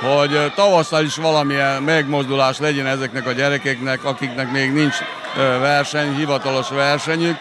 hogy 0.02 0.52
tavasszal 0.56 1.04
is 1.04 1.16
valamilyen 1.16 1.84
megmozdulás 1.84 2.60
legyen 2.60 2.86
ezeknek 2.86 3.28
a 3.28 3.32
gyerekeknek, 3.32 4.04
akiknek 4.04 4.52
még 4.52 4.72
nincs 4.72 4.96
verseny, 5.60 6.16
hivatalos 6.16 6.70
versenyük, 6.70 7.38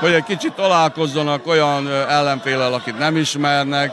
hogy 0.00 0.12
egy 0.12 0.24
kicsit 0.24 0.52
találkozzanak 0.52 1.46
olyan 1.46 1.90
ellenfélel, 1.90 2.72
akit 2.72 2.98
nem 2.98 3.16
ismernek, 3.16 3.92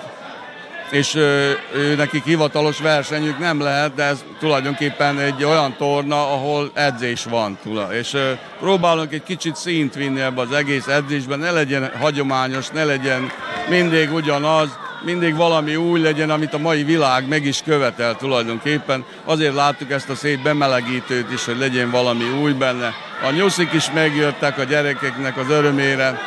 és 0.91 1.15
ő, 1.15 1.59
ő 1.75 1.95
nekik 1.95 2.23
hivatalos 2.23 2.79
versenyük 2.79 3.39
nem 3.39 3.61
lehet, 3.61 3.93
de 3.93 4.03
ez 4.03 4.23
tulajdonképpen 4.39 5.19
egy 5.19 5.43
olyan 5.43 5.75
torna, 5.77 6.33
ahol 6.33 6.71
edzés 6.73 7.23
van. 7.23 7.57
És 7.91 8.17
próbálunk 8.59 9.13
egy 9.13 9.23
kicsit 9.23 9.55
szint 9.55 9.93
vinni 9.93 10.21
ebbe 10.21 10.41
az 10.41 10.51
egész 10.51 10.87
edzésben, 10.87 11.39
ne 11.39 11.51
legyen 11.51 11.91
hagyományos, 11.99 12.69
ne 12.69 12.83
legyen 12.83 13.31
mindig 13.69 14.13
ugyanaz, 14.13 14.69
mindig 15.03 15.35
valami 15.35 15.75
új 15.75 16.01
legyen, 16.01 16.29
amit 16.29 16.53
a 16.53 16.57
mai 16.57 16.83
világ 16.83 17.27
meg 17.27 17.45
is 17.45 17.61
követel 17.65 18.15
tulajdonképpen. 18.15 19.05
Azért 19.25 19.53
láttuk 19.53 19.91
ezt 19.91 20.09
a 20.09 20.15
szép 20.15 20.43
bemelegítőt 20.43 21.31
is, 21.31 21.45
hogy 21.45 21.57
legyen 21.57 21.91
valami 21.91 22.23
új 22.41 22.51
benne. 22.51 22.93
A 23.27 23.31
nyuszik 23.31 23.73
is 23.73 23.91
megjöttek 23.91 24.57
a 24.57 24.63
gyerekeknek 24.63 25.37
az 25.37 25.49
örömére, 25.49 26.19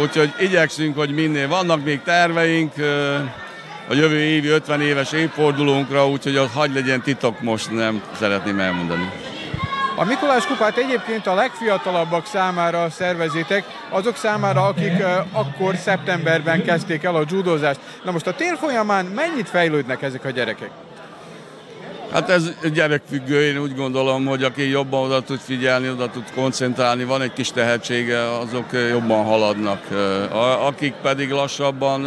úgyhogy 0.00 0.32
igyekszünk, 0.38 0.96
hogy 0.96 1.10
minél 1.10 1.48
vannak 1.48 1.84
még 1.84 2.00
terveink, 2.02 2.72
a 3.88 3.94
jövő 3.94 4.20
évi 4.20 4.48
50 4.48 4.80
éves 4.80 5.12
évfordulónkra, 5.12 6.08
úgyhogy 6.08 6.36
az 6.36 6.52
hagy 6.54 6.74
legyen 6.74 7.02
titok 7.02 7.40
most, 7.40 7.70
nem 7.70 8.02
szeretném 8.18 8.58
elmondani. 8.58 9.10
A 9.96 10.04
Mikulás 10.04 10.46
kupát 10.46 10.76
egyébként 10.76 11.26
a 11.26 11.34
legfiatalabbak 11.34 12.26
számára 12.26 12.90
szervezitek, 12.90 13.64
azok 13.88 14.16
számára, 14.16 14.66
akik 14.66 15.04
akkor 15.32 15.76
szeptemberben 15.76 16.64
kezdték 16.64 17.02
el 17.02 17.14
a 17.14 17.24
judozást. 17.30 17.80
Na 18.04 18.10
most 18.10 18.26
a 18.26 18.34
tél 18.34 18.56
folyamán 18.56 19.04
mennyit 19.04 19.48
fejlődnek 19.48 20.02
ezek 20.02 20.24
a 20.24 20.30
gyerekek? 20.30 20.70
Hát 22.14 22.30
ez 22.30 22.50
gyerekfüggő, 22.72 23.42
én 23.42 23.58
úgy 23.58 23.74
gondolom, 23.74 24.26
hogy 24.26 24.42
aki 24.42 24.68
jobban 24.70 25.00
oda 25.00 25.20
tud 25.20 25.38
figyelni, 25.38 25.90
oda 25.90 26.10
tud 26.10 26.24
koncentrálni, 26.34 27.04
van 27.04 27.22
egy 27.22 27.32
kis 27.32 27.50
tehetsége, 27.50 28.38
azok 28.38 28.66
jobban 28.90 29.24
haladnak. 29.24 29.80
Akik 30.66 30.94
pedig 31.02 31.30
lassabban 31.30 32.06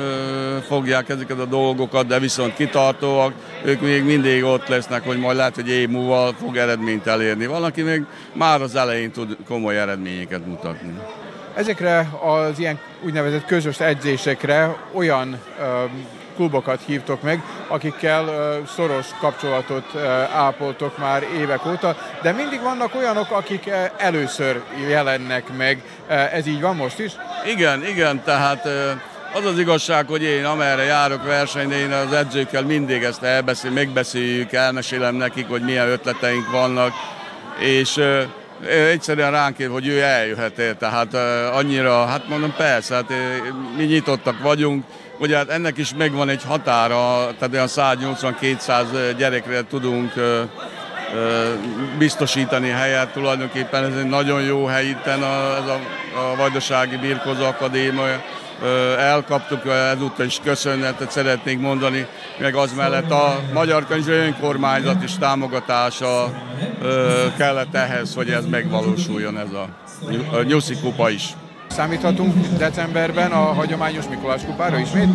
fogják 0.67 1.09
ezeket 1.09 1.39
a 1.39 1.45
dolgokat, 1.45 2.07
de 2.07 2.19
viszont 2.19 2.53
kitartóak, 2.53 3.33
ők 3.63 3.81
még 3.81 4.03
mindig 4.03 4.43
ott 4.43 4.67
lesznek, 4.67 5.05
hogy 5.05 5.19
majd 5.19 5.37
lehet, 5.37 5.55
hogy 5.55 5.69
év 5.69 5.89
múlva 5.89 6.33
fog 6.39 6.57
eredményt 6.57 7.07
elérni. 7.07 7.45
Van, 7.45 7.63
aki 7.63 7.81
még 7.81 8.03
már 8.33 8.61
az 8.61 8.75
elején 8.75 9.11
tud 9.11 9.37
komoly 9.47 9.79
eredményeket 9.79 10.45
mutatni. 10.45 10.99
Ezekre 11.55 12.09
az 12.21 12.59
ilyen 12.59 12.79
úgynevezett 13.05 13.45
közös 13.45 13.79
edzésekre 13.79 14.75
olyan 14.93 15.39
klubokat 16.37 16.79
hívtok 16.85 17.21
meg, 17.21 17.41
akikkel 17.67 18.25
szoros 18.75 19.07
kapcsolatot 19.19 19.95
ápoltok 20.35 20.97
már 20.97 21.23
évek 21.39 21.65
óta, 21.65 21.95
de 22.21 22.31
mindig 22.31 22.61
vannak 22.61 22.95
olyanok, 22.95 23.31
akik 23.31 23.69
először 23.97 24.61
jelennek 24.89 25.57
meg. 25.57 25.81
Ez 26.07 26.47
így 26.47 26.61
van 26.61 26.75
most 26.75 26.99
is? 26.99 27.11
Igen, 27.45 27.85
igen, 27.85 28.23
tehát 28.23 28.65
az 29.33 29.45
az 29.45 29.59
igazság, 29.59 30.07
hogy 30.07 30.23
én 30.23 30.45
amerre 30.45 30.83
járok 30.83 31.23
versenyre, 31.23 31.77
én 31.77 31.91
az 31.91 32.13
edzőkkel 32.13 32.63
mindig 32.63 33.03
ezt 33.03 33.23
elbeszél, 33.23 33.71
megbeszéljük, 33.71 34.53
elmesélem 34.53 35.15
nekik, 35.15 35.47
hogy 35.47 35.61
milyen 35.61 35.87
ötleteink 35.87 36.51
vannak, 36.51 36.91
és 37.59 38.01
egyszerűen 38.69 39.31
ránk 39.31 39.59
ér, 39.59 39.69
hogy 39.69 39.87
ő 39.87 40.01
eljöhet, 40.01 40.77
tehát 40.77 41.13
annyira, 41.53 42.05
hát 42.05 42.27
mondom 42.27 42.53
persze, 42.57 42.95
hát 42.95 43.13
mi 43.77 43.83
nyitottak 43.83 44.41
vagyunk, 44.41 44.83
Ugye 45.19 45.35
hát 45.35 45.49
ennek 45.49 45.77
is 45.77 45.93
megvan 45.97 46.29
egy 46.29 46.43
határa, 46.43 47.29
tehát 47.39 47.53
olyan 47.53 47.67
180-200 47.67 49.13
gyerekre 49.17 49.63
tudunk 49.63 50.13
biztosítani 51.97 52.69
helyet, 52.69 53.11
tulajdonképpen 53.11 53.83
ez 53.83 53.95
egy 53.97 54.09
nagyon 54.09 54.41
jó 54.41 54.65
hely 54.65 54.85
itten 54.85 55.23
a, 55.23 55.55
ez 55.55 55.67
a, 55.67 55.79
a 56.19 56.35
Vajdasági 56.35 56.97
Birkozó 56.97 57.45
Akadémia. 57.45 58.23
Elkaptuk, 58.97 59.65
ezúttal 59.65 60.25
is 60.25 60.39
köszönetet 60.43 61.11
szeretnék 61.11 61.59
mondani, 61.59 62.07
meg 62.39 62.55
az 62.55 62.73
mellett 62.73 63.11
a 63.11 63.39
Magyar 63.53 63.87
Könyv 63.87 64.07
önkormányzat 64.07 65.03
is 65.03 65.17
támogatása 65.17 66.31
kellett 67.37 67.75
ehhez, 67.75 68.15
hogy 68.15 68.29
ez 68.29 68.45
megvalósuljon 68.45 69.37
ez 69.37 69.51
a, 69.51 69.67
a 70.37 70.41
Nyuszi 70.41 70.75
Kupa 70.81 71.09
is. 71.09 71.33
Számíthatunk 71.77 72.33
decemberben 72.57 73.31
a 73.31 73.53
hagyományos 73.53 74.07
Mikulás 74.09 74.41
kupára 74.45 74.79
ismét? 74.79 75.09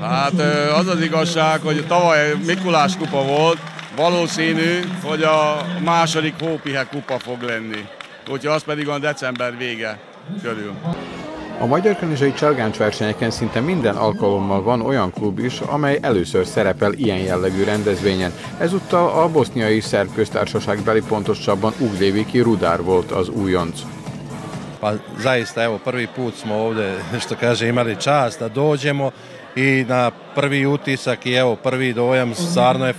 Hát 0.00 0.32
az 0.78 0.86
az 0.86 1.00
igazság, 1.00 1.60
hogy 1.60 1.84
tavaly 1.86 2.34
Mikulás 2.46 2.96
kupa 2.96 3.24
volt, 3.24 3.58
valószínű, 3.96 4.80
hogy 5.02 5.22
a 5.22 5.66
második 5.84 6.34
Hópihe 6.40 6.86
kupa 6.90 7.18
fog 7.18 7.42
lenni. 7.42 7.88
Úgyhogy 8.30 8.46
az 8.46 8.62
pedig 8.62 8.88
a 8.88 8.98
december 8.98 9.56
vége 9.56 9.98
körül. 10.42 10.72
A 11.58 11.66
magyar 11.66 11.96
kanizsai 11.96 12.32
csalgáncs 12.32 12.76
versenyeken 12.76 13.30
szinte 13.30 13.60
minden 13.60 13.96
alkalommal 13.96 14.62
van 14.62 14.80
olyan 14.80 15.12
klub 15.12 15.38
is, 15.38 15.60
amely 15.60 15.98
először 16.02 16.46
szerepel 16.46 16.92
ilyen 16.92 17.18
jellegű 17.18 17.64
rendezvényen. 17.64 18.32
Ezúttal 18.58 19.22
a 19.22 19.28
boszniai 19.28 19.80
szerb 19.80 20.14
köztársaság 20.14 20.78
beli 20.78 21.02
pontosabban 21.08 21.72
Ugdéviki 21.78 22.38
Rudár 22.38 22.82
volt 22.82 23.10
az 23.10 23.28
újonc. 23.28 23.80
Pa 24.84 24.92
zaista 25.18 25.64
evo 25.64 25.78
prvi 25.78 26.06
put 26.06 26.34
smo 26.34 26.54
ovde 26.54 26.94
što 27.24 27.36
kaže 27.36 27.68
imali 27.68 27.96
čast 28.00 28.40
da 28.40 28.48
dođemo 28.48 29.10
i 29.56 29.84
na 29.88 30.10
prvi 30.34 30.64
utisak 30.64 31.24
i 31.24 31.34
evo 31.34 31.54
prvi 31.54 31.92
dojam 31.92 32.32
stvarno 32.34 32.86
je. 32.86 32.94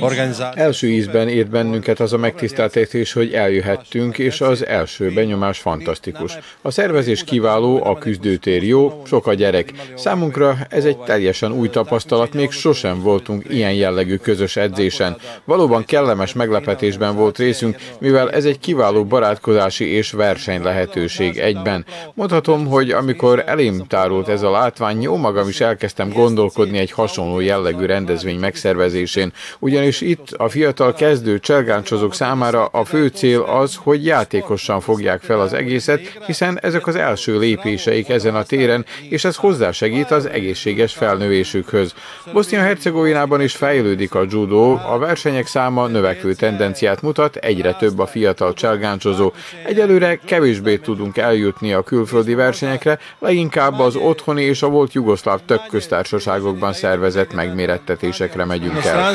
Organizáció. 0.00 0.62
Első 0.62 0.88
ízben 0.88 1.28
ért 1.28 1.50
bennünket 1.50 2.00
az 2.00 2.12
a 2.12 2.16
megtiszteltetés, 2.18 3.12
hogy 3.12 3.32
eljöhettünk, 3.32 4.18
és 4.18 4.40
az 4.40 4.66
első 4.66 5.12
benyomás 5.14 5.58
fantasztikus. 5.58 6.38
A 6.62 6.70
szervezés 6.70 7.24
kiváló, 7.24 7.84
a 7.84 7.98
küzdőtér 7.98 8.62
jó, 8.62 9.02
sok 9.06 9.26
a 9.26 9.34
gyerek. 9.34 9.72
Számunkra 9.96 10.56
ez 10.68 10.84
egy 10.84 10.98
teljesen 10.98 11.52
új 11.52 11.68
tapasztalat, 11.68 12.34
még 12.34 12.50
sosem 12.50 13.00
voltunk 13.02 13.44
ilyen 13.48 13.72
jellegű 13.72 14.16
közös 14.16 14.56
edzésen. 14.56 15.16
Valóban 15.44 15.84
kellemes 15.84 16.32
meglepetésben 16.32 17.16
volt 17.16 17.38
részünk, 17.38 17.76
mivel 17.98 18.30
ez 18.30 18.44
egy 18.44 18.58
kiváló 18.58 19.04
barátkozási 19.04 19.84
és 19.84 20.10
verseny 20.10 20.62
lehetőség 20.62 21.38
egyben. 21.38 21.84
Mondhatom, 22.14 22.66
hogy 22.66 22.90
amikor 22.90 23.42
elém 23.46 23.84
tárult 23.88 24.28
ez 24.28 24.42
a 24.42 24.50
látvány, 24.50 25.02
jó 25.02 25.16
magam 25.16 25.48
is 25.48 25.60
elkezdtem 25.60 26.08
gondolni, 26.08 26.41
gondolkodni 26.42 26.78
egy 26.78 26.90
hasonló 26.90 27.40
jellegű 27.40 27.84
rendezvény 27.84 28.38
megszervezésén, 28.38 29.32
ugyanis 29.58 30.00
itt 30.00 30.30
a 30.36 30.48
fiatal 30.48 30.92
kezdő 30.92 31.38
cselgáncsozók 31.38 32.14
számára 32.14 32.64
a 32.64 32.84
fő 32.84 33.06
cél 33.06 33.40
az, 33.40 33.78
hogy 33.82 34.04
játékosan 34.04 34.80
fogják 34.80 35.20
fel 35.20 35.40
az 35.40 35.52
egészet, 35.52 36.00
hiszen 36.26 36.58
ezek 36.62 36.86
az 36.86 36.96
első 36.96 37.38
lépéseik 37.38 38.08
ezen 38.08 38.34
a 38.34 38.42
téren, 38.42 38.84
és 39.08 39.24
ez 39.24 39.36
hozzásegít 39.36 40.10
az 40.10 40.26
egészséges 40.26 40.92
felnövésükhöz. 40.92 41.94
Bosznia-Hercegovinában 42.32 43.40
is 43.40 43.56
fejlődik 43.56 44.14
a 44.14 44.24
judo, 44.30 44.72
a 44.72 44.98
versenyek 44.98 45.46
száma 45.46 45.86
növekvő 45.86 46.34
tendenciát 46.34 47.02
mutat, 47.02 47.36
egyre 47.36 47.72
több 47.72 47.98
a 47.98 48.06
fiatal 48.06 48.52
cselgáncsozó. 48.52 49.32
Egyelőre 49.64 50.16
kevésbé 50.16 50.76
tudunk 50.76 51.16
eljutni 51.16 51.72
a 51.72 51.82
külföldi 51.82 52.34
versenyekre, 52.34 52.98
leginkább 53.18 53.78
az 53.78 53.96
otthoni 53.96 54.42
és 54.42 54.62
a 54.62 54.68
volt 54.68 54.92
jugoszláv 54.92 55.40
többköztársaság 55.46 56.31
országokban 56.32 56.72
szervezett 56.72 57.32
megmérettetésekre 57.32 58.44
megyünk 58.44 58.84
el. 58.84 59.14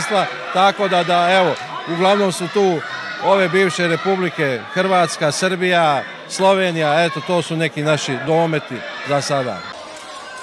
Tako 0.53 0.87
da, 0.87 1.03
da, 1.03 1.29
evo, 1.29 1.53
uglavnom 1.93 2.31
su 2.31 2.47
tu 2.53 2.81
ove 3.25 3.47
bivše 3.47 3.87
republike, 3.87 4.61
Hrvatska, 4.73 5.31
Srbija, 5.31 6.03
Slovenija, 6.27 7.03
eto, 7.03 7.19
to 7.27 7.41
su 7.41 7.55
neki 7.55 7.81
naši 7.81 8.17
dometi 8.25 8.75
za 9.07 9.21
sada. 9.21 9.57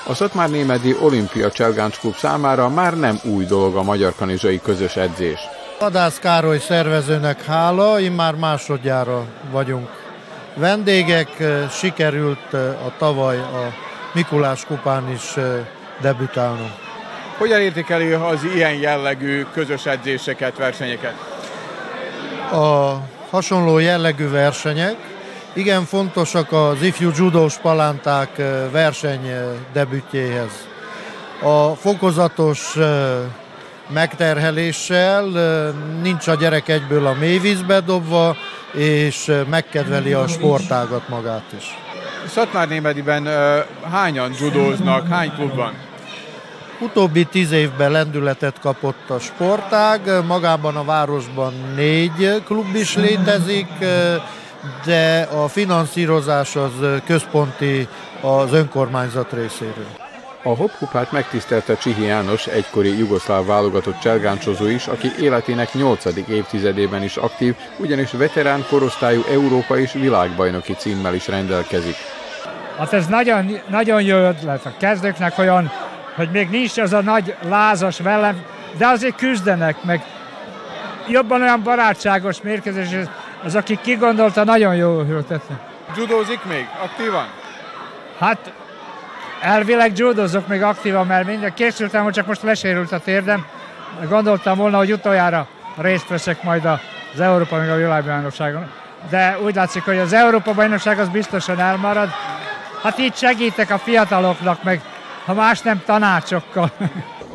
A 0.06 0.14
Szatmár-Némedi 0.14 0.94
Olimpia 1.00 1.50
Cselgáncs 1.50 1.98
Klub 1.98 2.14
számára 2.14 2.68
már 2.68 2.98
nem 2.98 3.18
új 3.22 3.44
dolog 3.44 3.76
a 3.76 3.82
magyar 3.82 4.12
kanizsai 4.16 4.60
közös 4.60 4.96
edzés. 4.96 5.40
Adász 5.78 6.18
Károly 6.18 6.58
szervezőnek 6.58 7.44
hála, 7.44 7.98
immár 7.98 8.34
másodjára 8.34 9.24
vagyunk 9.50 9.88
vendégek. 10.54 11.28
Sikerült 11.70 12.52
a 12.86 12.92
tavaly 12.98 13.38
a 13.38 13.72
Mikulás 14.14 14.64
kupán 14.64 15.10
is 15.10 15.34
debütálnunk. 16.00 16.72
Hogyan 17.38 17.60
értékeli 17.60 18.12
az 18.12 18.44
ilyen 18.54 18.74
jellegű 18.74 19.46
közös 19.52 19.86
edzéseket, 19.86 20.56
versenyeket? 20.56 21.14
A 22.52 22.96
hasonló 23.30 23.78
jellegű 23.78 24.28
versenyek 24.28 24.96
igen 25.52 25.84
fontosak 25.84 26.52
az 26.52 26.82
ifjú 26.82 27.10
judós 27.16 27.56
palánták 27.56 28.36
verseny 28.70 29.32
debütjéhez. 29.72 30.66
A 31.42 31.74
fokozatos 31.74 32.76
megterheléssel 33.88 35.24
nincs 36.02 36.26
a 36.26 36.34
gyerek 36.34 36.68
egyből 36.68 37.06
a 37.06 37.14
mélyvízbe 37.14 37.80
dobva, 37.80 38.36
és 38.72 39.32
megkedveli 39.50 40.12
a 40.12 40.26
sportágat 40.26 41.08
magát 41.08 41.52
is. 41.58 41.83
Szatmár 42.26 42.68
Némediben 42.68 43.28
hányan 43.90 44.32
judóznak, 44.40 45.08
hány 45.08 45.32
klub 45.34 45.54
van? 45.54 45.72
Utóbbi 46.80 47.24
tíz 47.24 47.52
évben 47.52 47.90
lendületet 47.90 48.60
kapott 48.60 49.10
a 49.10 49.18
sportág, 49.18 50.00
magában 50.26 50.76
a 50.76 50.84
városban 50.84 51.54
négy 51.76 52.42
klub 52.44 52.74
is 52.74 52.96
létezik, 52.96 53.68
de 54.84 55.20
a 55.22 55.48
finanszírozás 55.48 56.56
az 56.56 56.72
központi 57.06 57.88
az 58.20 58.52
önkormányzat 58.52 59.32
részéről. 59.32 60.03
A 60.46 60.54
hopkupát 60.54 61.12
megtisztelte 61.12 61.76
Csihi 61.76 62.04
János, 62.04 62.46
egykori 62.46 62.98
jugoszláv 62.98 63.46
válogatott 63.46 63.98
cselgáncsozó 63.98 64.66
is, 64.66 64.86
aki 64.86 65.10
életének 65.20 65.74
8. 65.74 66.04
évtizedében 66.28 67.02
is 67.02 67.16
aktív, 67.16 67.54
ugyanis 67.76 68.10
veterán 68.10 68.64
korosztályú 68.68 69.22
Európa 69.30 69.78
és 69.78 69.92
világbajnoki 69.92 70.72
címmel 70.72 71.14
is 71.14 71.28
rendelkezik. 71.28 71.94
Hát 72.78 72.92
ez 72.92 73.06
nagyon, 73.06 73.58
nagyon 73.68 74.02
jó 74.02 74.16
ötlet. 74.16 74.66
A 74.66 74.72
kezdőknek 74.78 75.38
olyan, 75.38 75.70
hogy 76.16 76.30
még 76.30 76.48
nincs 76.50 76.78
az 76.78 76.92
a 76.92 77.00
nagy 77.00 77.34
lázas 77.48 77.98
velem, 77.98 78.42
de 78.76 78.86
azért 78.86 79.16
küzdenek, 79.16 79.82
meg 79.82 80.04
jobban 81.08 81.42
olyan 81.42 81.62
barátságos 81.62 82.42
mérkőzés, 82.42 82.88
az, 83.44 83.54
aki 83.54 83.78
kigondolta, 83.82 84.44
nagyon 84.44 84.74
jó 84.74 85.00
ötlet. 85.00 85.42
Judózik 85.96 86.44
még? 86.44 86.66
Aktívan? 86.82 87.26
Hát 88.18 88.52
elvileg 89.44 89.98
judozok 89.98 90.46
még 90.46 90.62
aktívan, 90.62 91.06
mert 91.06 91.26
minden 91.26 91.54
készültem, 91.54 92.04
hogy 92.04 92.12
csak 92.12 92.26
most 92.26 92.42
lesérült 92.42 92.92
a 92.92 92.98
térdem. 92.98 93.46
Gondoltam 94.08 94.58
volna, 94.58 94.76
hogy 94.76 94.92
utoljára 94.92 95.46
részt 95.76 96.08
veszek 96.08 96.42
majd 96.42 96.64
az 97.14 97.20
Európa 97.20 97.56
meg 97.56 97.70
a 97.70 97.76
világbajnokságon. 97.76 98.70
De 99.10 99.38
úgy 99.44 99.54
látszik, 99.54 99.82
hogy 99.82 99.98
az 99.98 100.12
Európa 100.12 100.52
bajnokság 100.52 100.98
az 100.98 101.08
biztosan 101.08 101.60
elmarad. 101.60 102.08
Hát 102.82 102.98
így 102.98 103.14
segítek 103.14 103.70
a 103.70 103.78
fiataloknak, 103.78 104.62
meg 104.62 104.80
ha 105.24 105.34
más 105.34 105.60
nem 105.60 105.82
tanácsokkal. 105.86 106.70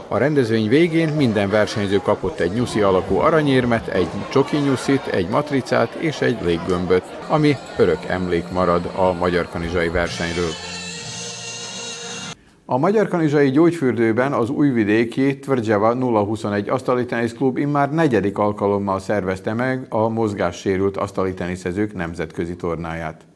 A 0.08 0.18
rendezvény 0.18 0.68
végén 0.68 1.10
minden 1.10 1.50
versenyző 1.50 1.98
kapott 1.98 2.40
egy 2.40 2.52
nyuszi 2.52 2.82
alakú 2.82 3.18
aranyérmet, 3.18 3.88
egy 3.88 4.08
csoki 4.30 4.58
nyuszit, 4.58 5.08
egy 5.08 5.28
matricát 5.28 5.94
és 5.94 6.22
egy 6.22 6.38
léggömböt, 6.42 7.04
ami 7.28 7.58
örök 7.78 8.06
emlék 8.08 8.50
marad 8.52 8.92
a 8.96 9.14
magyar 9.14 9.50
kanizsai 9.50 9.90
versenyről. 9.90 10.50
A 12.72 12.78
Magyar 12.78 13.08
Kanizsai 13.08 13.50
Gyógyfürdőben 13.50 14.34
az 14.34 14.50
újvidéki 14.50 15.40
Tvrdzseva 15.40 15.94
021 15.96 16.70
asztali 16.70 17.06
teniszklub 17.06 17.58
immár 17.58 17.94
negyedik 17.94 18.38
alkalommal 18.38 19.00
szervezte 19.00 19.54
meg 19.54 19.86
a 19.90 20.08
mozgássérült 20.08 20.98
asztali 20.98 21.34
teniszezők 21.34 21.94
nemzetközi 21.94 22.56
tornáját. 22.56 23.29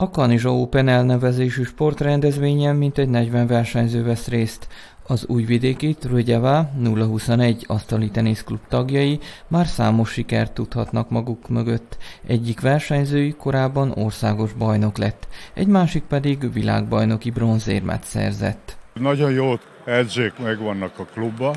A 0.00 0.10
Kanizsa 0.10 0.54
Open 0.54 0.88
elnevezésű 0.88 1.62
sportrendezvényen 1.62 2.76
mintegy 2.76 3.08
40 3.08 3.46
versenyző 3.46 4.02
vesz 4.04 4.28
részt. 4.28 4.68
Az 5.06 5.26
újvidéki 5.26 5.94
Trögyevá 5.94 6.70
021 6.84 7.64
asztali 7.68 8.10
teniszklub 8.10 8.58
tagjai 8.68 9.18
már 9.48 9.66
számos 9.66 10.10
sikert 10.12 10.52
tudhatnak 10.52 11.10
maguk 11.10 11.48
mögött. 11.48 11.96
Egyik 12.26 12.60
versenyzői 12.60 13.32
korábban 13.32 13.90
országos 13.90 14.52
bajnok 14.52 14.98
lett, 14.98 15.28
egy 15.54 15.66
másik 15.66 16.02
pedig 16.02 16.52
világbajnoki 16.52 17.30
bronzérmet 17.30 18.04
szerzett. 18.04 18.76
Nagyon 18.92 19.32
jó 19.32 19.54
edzők 19.84 20.38
megvannak 20.38 20.98
a 20.98 21.04
klubba, 21.04 21.54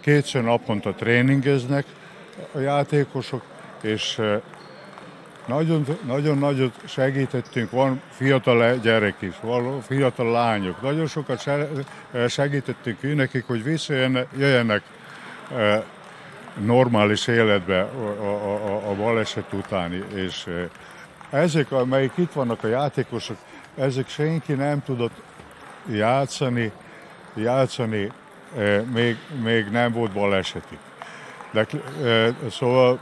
kétszer 0.00 0.42
naponta 0.42 0.94
tréningeznek 0.94 1.84
a 2.52 2.58
játékosok, 2.58 3.42
és 3.82 4.20
nagyon, 5.50 5.86
nagyon 6.06 6.38
nagyot 6.38 6.74
segítettünk, 6.84 7.70
van 7.70 8.02
fiatal 8.10 8.76
gyerek 8.76 9.14
is, 9.18 9.34
van 9.40 9.80
fiatal 9.80 10.30
lányok, 10.30 10.82
nagyon 10.82 11.06
sokat 11.06 11.48
segítettünk 12.28 13.16
nekik, 13.16 13.46
hogy 13.46 13.62
visszajöjjenek 13.62 14.82
normális 16.58 17.26
életbe 17.26 17.80
a, 17.80 18.24
a, 18.24 18.90
a, 18.90 18.94
baleset 18.94 19.52
utáni, 19.52 20.04
és 20.14 20.46
ezek, 21.30 21.72
amelyik 21.72 22.12
itt 22.14 22.32
vannak 22.32 22.64
a 22.64 22.68
játékosok, 22.68 23.36
ezek 23.76 24.08
senki 24.08 24.52
nem 24.52 24.82
tudott 24.82 25.22
játszani, 25.92 26.72
játszani, 27.34 28.12
még, 28.92 29.16
még 29.42 29.66
nem 29.66 29.92
volt 29.92 30.12
balesetik. 30.12 30.78
De, 31.50 31.66
szóval 32.50 32.98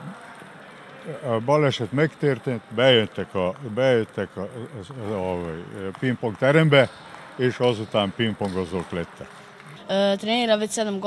a 1.23 1.38
baleset 1.44 1.92
megtörtént, 1.92 2.62
bejöttek 2.75 3.35
a, 3.35 3.55
bejöttek 3.75 4.37
a, 4.37 4.40
a, 4.40 5.12
a, 5.12 5.33
a 5.33 5.97
pingpong 5.99 6.37
terembe, 6.37 6.90
és 7.37 7.59
azután 7.59 8.12
pingpongozók 8.16 8.90
lettek. 8.90 9.29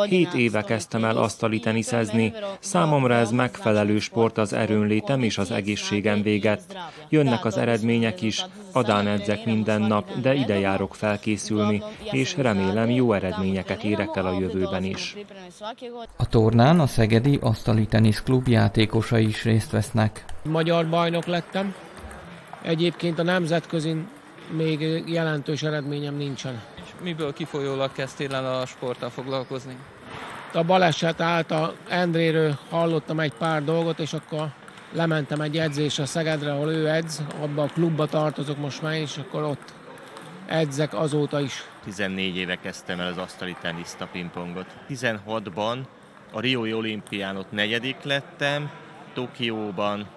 Hét 0.08 0.34
éve 0.34 0.64
kezdtem 0.64 1.04
el 1.04 1.18
asztali 1.18 1.60
teniszezni. 1.60 2.34
Számomra 2.60 3.14
ez 3.14 3.32
megfelelő 3.32 4.00
sport 4.00 4.38
az 4.38 4.54
erőnlétem 4.54 5.24
és 5.24 5.38
az 5.38 5.52
egészségem 5.52 6.22
véget. 6.22 6.62
Jönnek 7.10 7.46
az 7.46 7.58
eredmények 7.58 8.22
is, 8.22 8.46
adán 8.72 9.08
edzek 9.08 9.46
minden 9.46 9.82
nap, 9.82 10.20
de 10.20 10.34
ide 10.34 10.60
járok 10.60 10.96
felkészülni, 10.96 11.84
és 12.12 12.38
remélem 12.38 12.90
jó 12.90 13.14
eredményeket 13.14 13.84
érek 13.84 14.16
el 14.16 14.26
a 14.26 14.40
jövőben 14.40 14.84
is. 14.84 15.16
A 16.18 16.28
tornán 16.28 16.80
a 16.80 16.88
Szegedi 16.88 17.38
Asztali 17.42 17.86
Teniszklub 17.86 18.48
játékosai 18.48 19.28
is 19.28 19.44
részt 19.44 19.72
vesznek. 19.72 20.26
Magyar 20.44 20.90
bajnok 20.90 21.26
lettem. 21.26 21.76
Egyébként 22.62 23.20
a 23.20 23.24
nemzetközin 23.24 24.08
még 24.52 25.04
jelentős 25.08 25.64
eredményem 25.64 26.16
nincsen 26.16 26.62
miből 27.02 27.34
kifolyólag 27.34 27.92
kezdtél 27.92 28.36
el 28.36 28.60
a 28.60 28.66
sporttal 28.66 29.10
foglalkozni? 29.10 29.78
A 30.54 30.64
baleset 30.64 31.22
által 31.22 31.76
Endréről 31.88 32.58
hallottam 32.70 33.20
egy 33.20 33.34
pár 33.34 33.64
dolgot, 33.64 34.00
és 34.00 34.14
akkor 34.14 34.48
lementem 34.92 35.42
egy 35.42 35.58
edzésre 35.58 36.06
Szegedre, 36.06 36.52
ahol 36.52 36.72
ő 36.72 36.88
edz, 36.88 37.22
abban 37.42 37.68
a 37.68 37.72
klubba 37.72 38.06
tartozok 38.08 38.58
most 38.58 38.82
már, 38.82 38.94
és 38.94 39.18
akkor 39.18 39.44
ott 39.44 39.74
edzek 40.46 40.94
azóta 40.94 41.40
is. 41.40 41.64
14 41.84 42.36
éve 42.36 42.56
kezdtem 42.56 43.00
el 43.00 43.08
az 43.08 43.18
asztali 43.18 43.56
teniszt, 43.62 44.02
a 44.02 44.08
pingpongot. 44.12 44.66
16-ban 44.90 45.78
a 46.32 46.40
Riói 46.40 46.74
olimpián 46.74 47.38
ott 47.38 47.52
negyedik 47.52 48.04
lettem, 48.04 48.70
Tokióban 49.14 50.08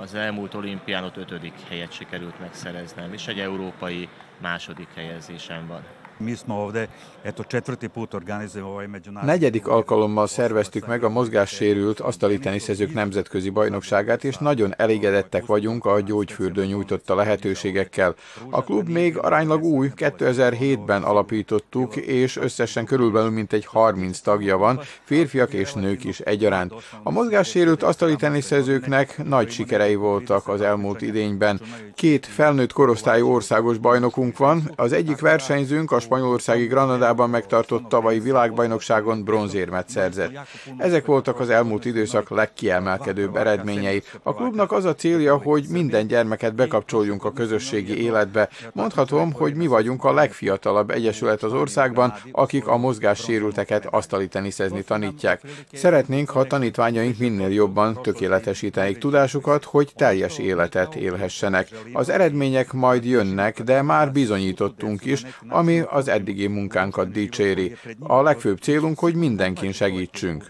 az 0.00 0.14
elmúlt 0.14 0.54
olimpián 0.54 1.04
ott 1.04 1.16
ötödik 1.16 1.54
helyet 1.68 1.92
sikerült 1.92 2.40
megszereznem, 2.40 3.12
és 3.12 3.26
egy 3.26 3.38
európai 3.38 4.08
második 4.38 4.88
helyezésem 4.94 5.66
van. 5.66 5.82
Mi 6.20 6.36
smo 6.36 6.54
ovde, 6.54 6.86
eto 7.24 7.42
četvrti 7.42 7.88
put 7.88 8.14
organizujemo 8.14 8.70
ovaj 8.70 8.86
međunarodni... 8.86 9.32
Negyedik 9.32 9.68
alkalommal 9.68 10.26
szerveztük 10.26 10.86
meg 10.86 11.04
a 11.04 11.08
mozgássérült 11.08 12.00
asztali 12.00 12.38
teniszezők 12.38 12.94
nemzetközi 12.94 13.50
bajnokságát, 13.50 14.24
és 14.24 14.36
nagyon 14.36 14.74
elégedettek 14.76 15.46
vagyunk 15.46 15.84
a 15.84 16.00
gyógyfürdő 16.00 16.66
nyújtotta 16.66 17.14
lehetőségekkel. 17.14 18.14
A 18.50 18.62
klub 18.64 18.88
még 18.88 19.18
aránylag 19.18 19.62
új, 19.62 19.90
2007-ben 19.96 21.02
alapítottuk, 21.02 21.96
és 21.96 22.36
összesen 22.36 22.84
körülbelül 22.84 23.30
mintegy 23.30 23.64
30 23.64 24.20
tagja 24.20 24.56
van, 24.56 24.80
férfiak 25.04 25.52
és 25.52 25.72
nők 25.72 26.04
is 26.04 26.20
egyaránt. 26.20 26.72
A 27.02 27.10
mozgássérült 27.10 27.82
asztali 27.82 28.16
teniszezőknek 28.16 29.24
nagy 29.24 29.50
sikerei 29.50 29.94
voltak 29.94 30.48
az 30.48 30.60
elmúlt 30.60 31.02
idényben. 31.02 31.60
Két 31.94 32.26
felnőtt 32.26 32.72
korosztályú 32.72 33.28
országos 33.28 33.78
bajnokunk 33.78 34.38
van, 34.38 34.70
az 34.76 34.92
egyik 34.92 35.20
versenyzőnk 35.20 35.92
a 35.92 36.00
spanyolországi 36.08 36.66
Granadában 36.66 37.30
megtartott 37.30 37.88
tavalyi 37.88 38.18
világbajnokságon 38.18 39.24
bronzérmet 39.24 39.88
szerzett. 39.88 40.32
Ezek 40.76 41.06
voltak 41.06 41.40
az 41.40 41.50
elmúlt 41.50 41.84
időszak 41.84 42.30
legkiemelkedőbb 42.30 43.36
eredményei. 43.36 44.02
A 44.22 44.34
klubnak 44.34 44.72
az 44.72 44.84
a 44.84 44.94
célja, 44.94 45.36
hogy 45.36 45.64
minden 45.70 46.06
gyermeket 46.06 46.54
bekapcsoljunk 46.54 47.24
a 47.24 47.32
közösségi 47.32 48.02
életbe. 48.02 48.48
Mondhatom, 48.72 49.32
hogy 49.32 49.54
mi 49.54 49.66
vagyunk 49.66 50.04
a 50.04 50.12
legfiatalabb 50.12 50.90
egyesület 50.90 51.42
az 51.42 51.52
országban, 51.52 52.14
akik 52.32 52.66
a 52.66 52.76
mozgássérülteket 52.76 53.86
asztali 53.90 54.28
teniszezni 54.28 54.82
tanítják. 54.82 55.40
Szeretnénk, 55.72 56.30
ha 56.30 56.44
tanítványaink 56.44 57.18
minél 57.18 57.52
jobban 57.52 58.02
tökéletesítenék 58.02 58.98
tudásukat, 58.98 59.64
hogy 59.64 59.92
teljes 59.96 60.38
életet 60.38 60.94
élhessenek. 60.94 61.68
Az 61.92 62.08
eredmények 62.08 62.72
majd 62.72 63.04
jönnek, 63.04 63.62
de 63.62 63.82
már 63.82 64.12
bizonyítottunk 64.12 65.04
is, 65.04 65.22
ami 65.48 65.82
az 65.98 66.08
eddigi 66.08 66.46
munkánkat 66.46 67.10
dicséri. 67.10 67.76
A 67.98 68.22
legfőbb 68.22 68.58
célunk, 68.58 68.98
hogy 68.98 69.14
mindenkin 69.14 69.72
segítsünk. 69.72 70.44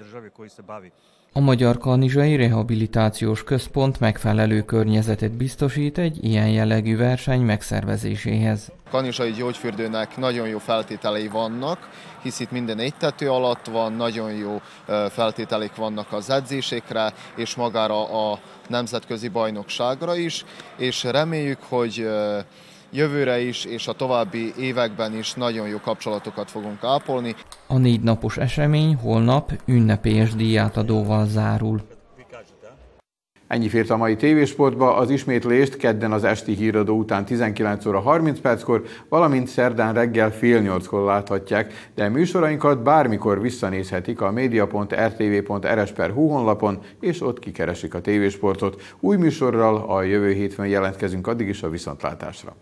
A 1.32 1.40
Magyar 1.40 1.78
Kanizsai 1.78 2.36
Rehabilitációs 2.36 3.44
Központ 3.44 4.00
megfelelő 4.00 4.62
környezetet 4.62 5.32
biztosít 5.32 5.98
egy 5.98 6.24
ilyen 6.24 6.48
jellegű 6.48 6.96
verseny 6.96 7.40
megszervezéséhez. 7.40 8.72
Kanizsai 8.90 9.30
gyógyfürdőnek 9.30 10.16
nagyon 10.16 10.48
jó 10.48 10.58
feltételei 10.58 11.28
vannak, 11.28 11.88
hisz 12.22 12.40
itt 12.40 12.50
minden 12.50 12.78
egy 12.78 12.94
tető 12.94 13.30
alatt 13.30 13.66
van, 13.66 13.92
nagyon 13.92 14.32
jó 14.32 14.60
feltételek 15.10 15.76
vannak 15.76 16.12
az 16.12 16.30
edzésekre, 16.30 17.12
és 17.36 17.54
magára 17.54 18.30
a 18.30 18.38
nemzetközi 18.68 19.28
bajnokságra 19.28 20.16
is, 20.16 20.44
és 20.76 21.04
reméljük, 21.04 21.62
hogy 21.68 22.08
jövőre 22.90 23.40
is 23.40 23.64
és 23.64 23.88
a 23.88 23.92
további 23.92 24.52
években 24.58 25.16
is 25.16 25.34
nagyon 25.34 25.68
jó 25.68 25.80
kapcsolatokat 25.80 26.50
fogunk 26.50 26.84
ápolni. 26.84 27.34
A 27.66 27.78
négy 27.78 28.00
napos 28.00 28.36
esemény 28.36 28.94
holnap 28.94 29.52
ünnepélyes 29.66 30.34
díjátadóval 30.34 31.26
zárul. 31.26 31.80
Ennyi 33.48 33.68
fért 33.68 33.90
a 33.90 33.96
mai 33.96 34.16
tévésportba, 34.16 34.96
az 34.96 35.10
ismétlést 35.10 35.76
kedden 35.76 36.12
az 36.12 36.24
esti 36.24 36.54
híradó 36.54 36.96
után 36.96 37.24
19 37.24 37.86
óra 37.86 38.00
30 38.00 38.40
perckor, 38.40 38.82
valamint 39.08 39.48
szerdán 39.48 39.94
reggel 39.94 40.32
fél 40.32 40.60
nyolckor 40.60 41.04
láthatják, 41.04 41.90
de 41.94 42.08
műsorainkat 42.08 42.82
bármikor 42.82 43.40
visszanézhetik 43.40 44.20
a 44.20 44.30
media.rtv.rs.hu 44.30 46.28
honlapon, 46.28 46.78
és 47.00 47.22
ott 47.22 47.38
kikeresik 47.38 47.94
a 47.94 48.00
tévésportot. 48.00 48.82
Új 49.00 49.16
műsorral 49.16 49.76
a 49.76 50.02
jövő 50.02 50.32
hétfőn 50.32 50.66
jelentkezünk, 50.66 51.26
addig 51.26 51.48
is 51.48 51.62
a 51.62 51.70
viszontlátásra. 51.70 52.56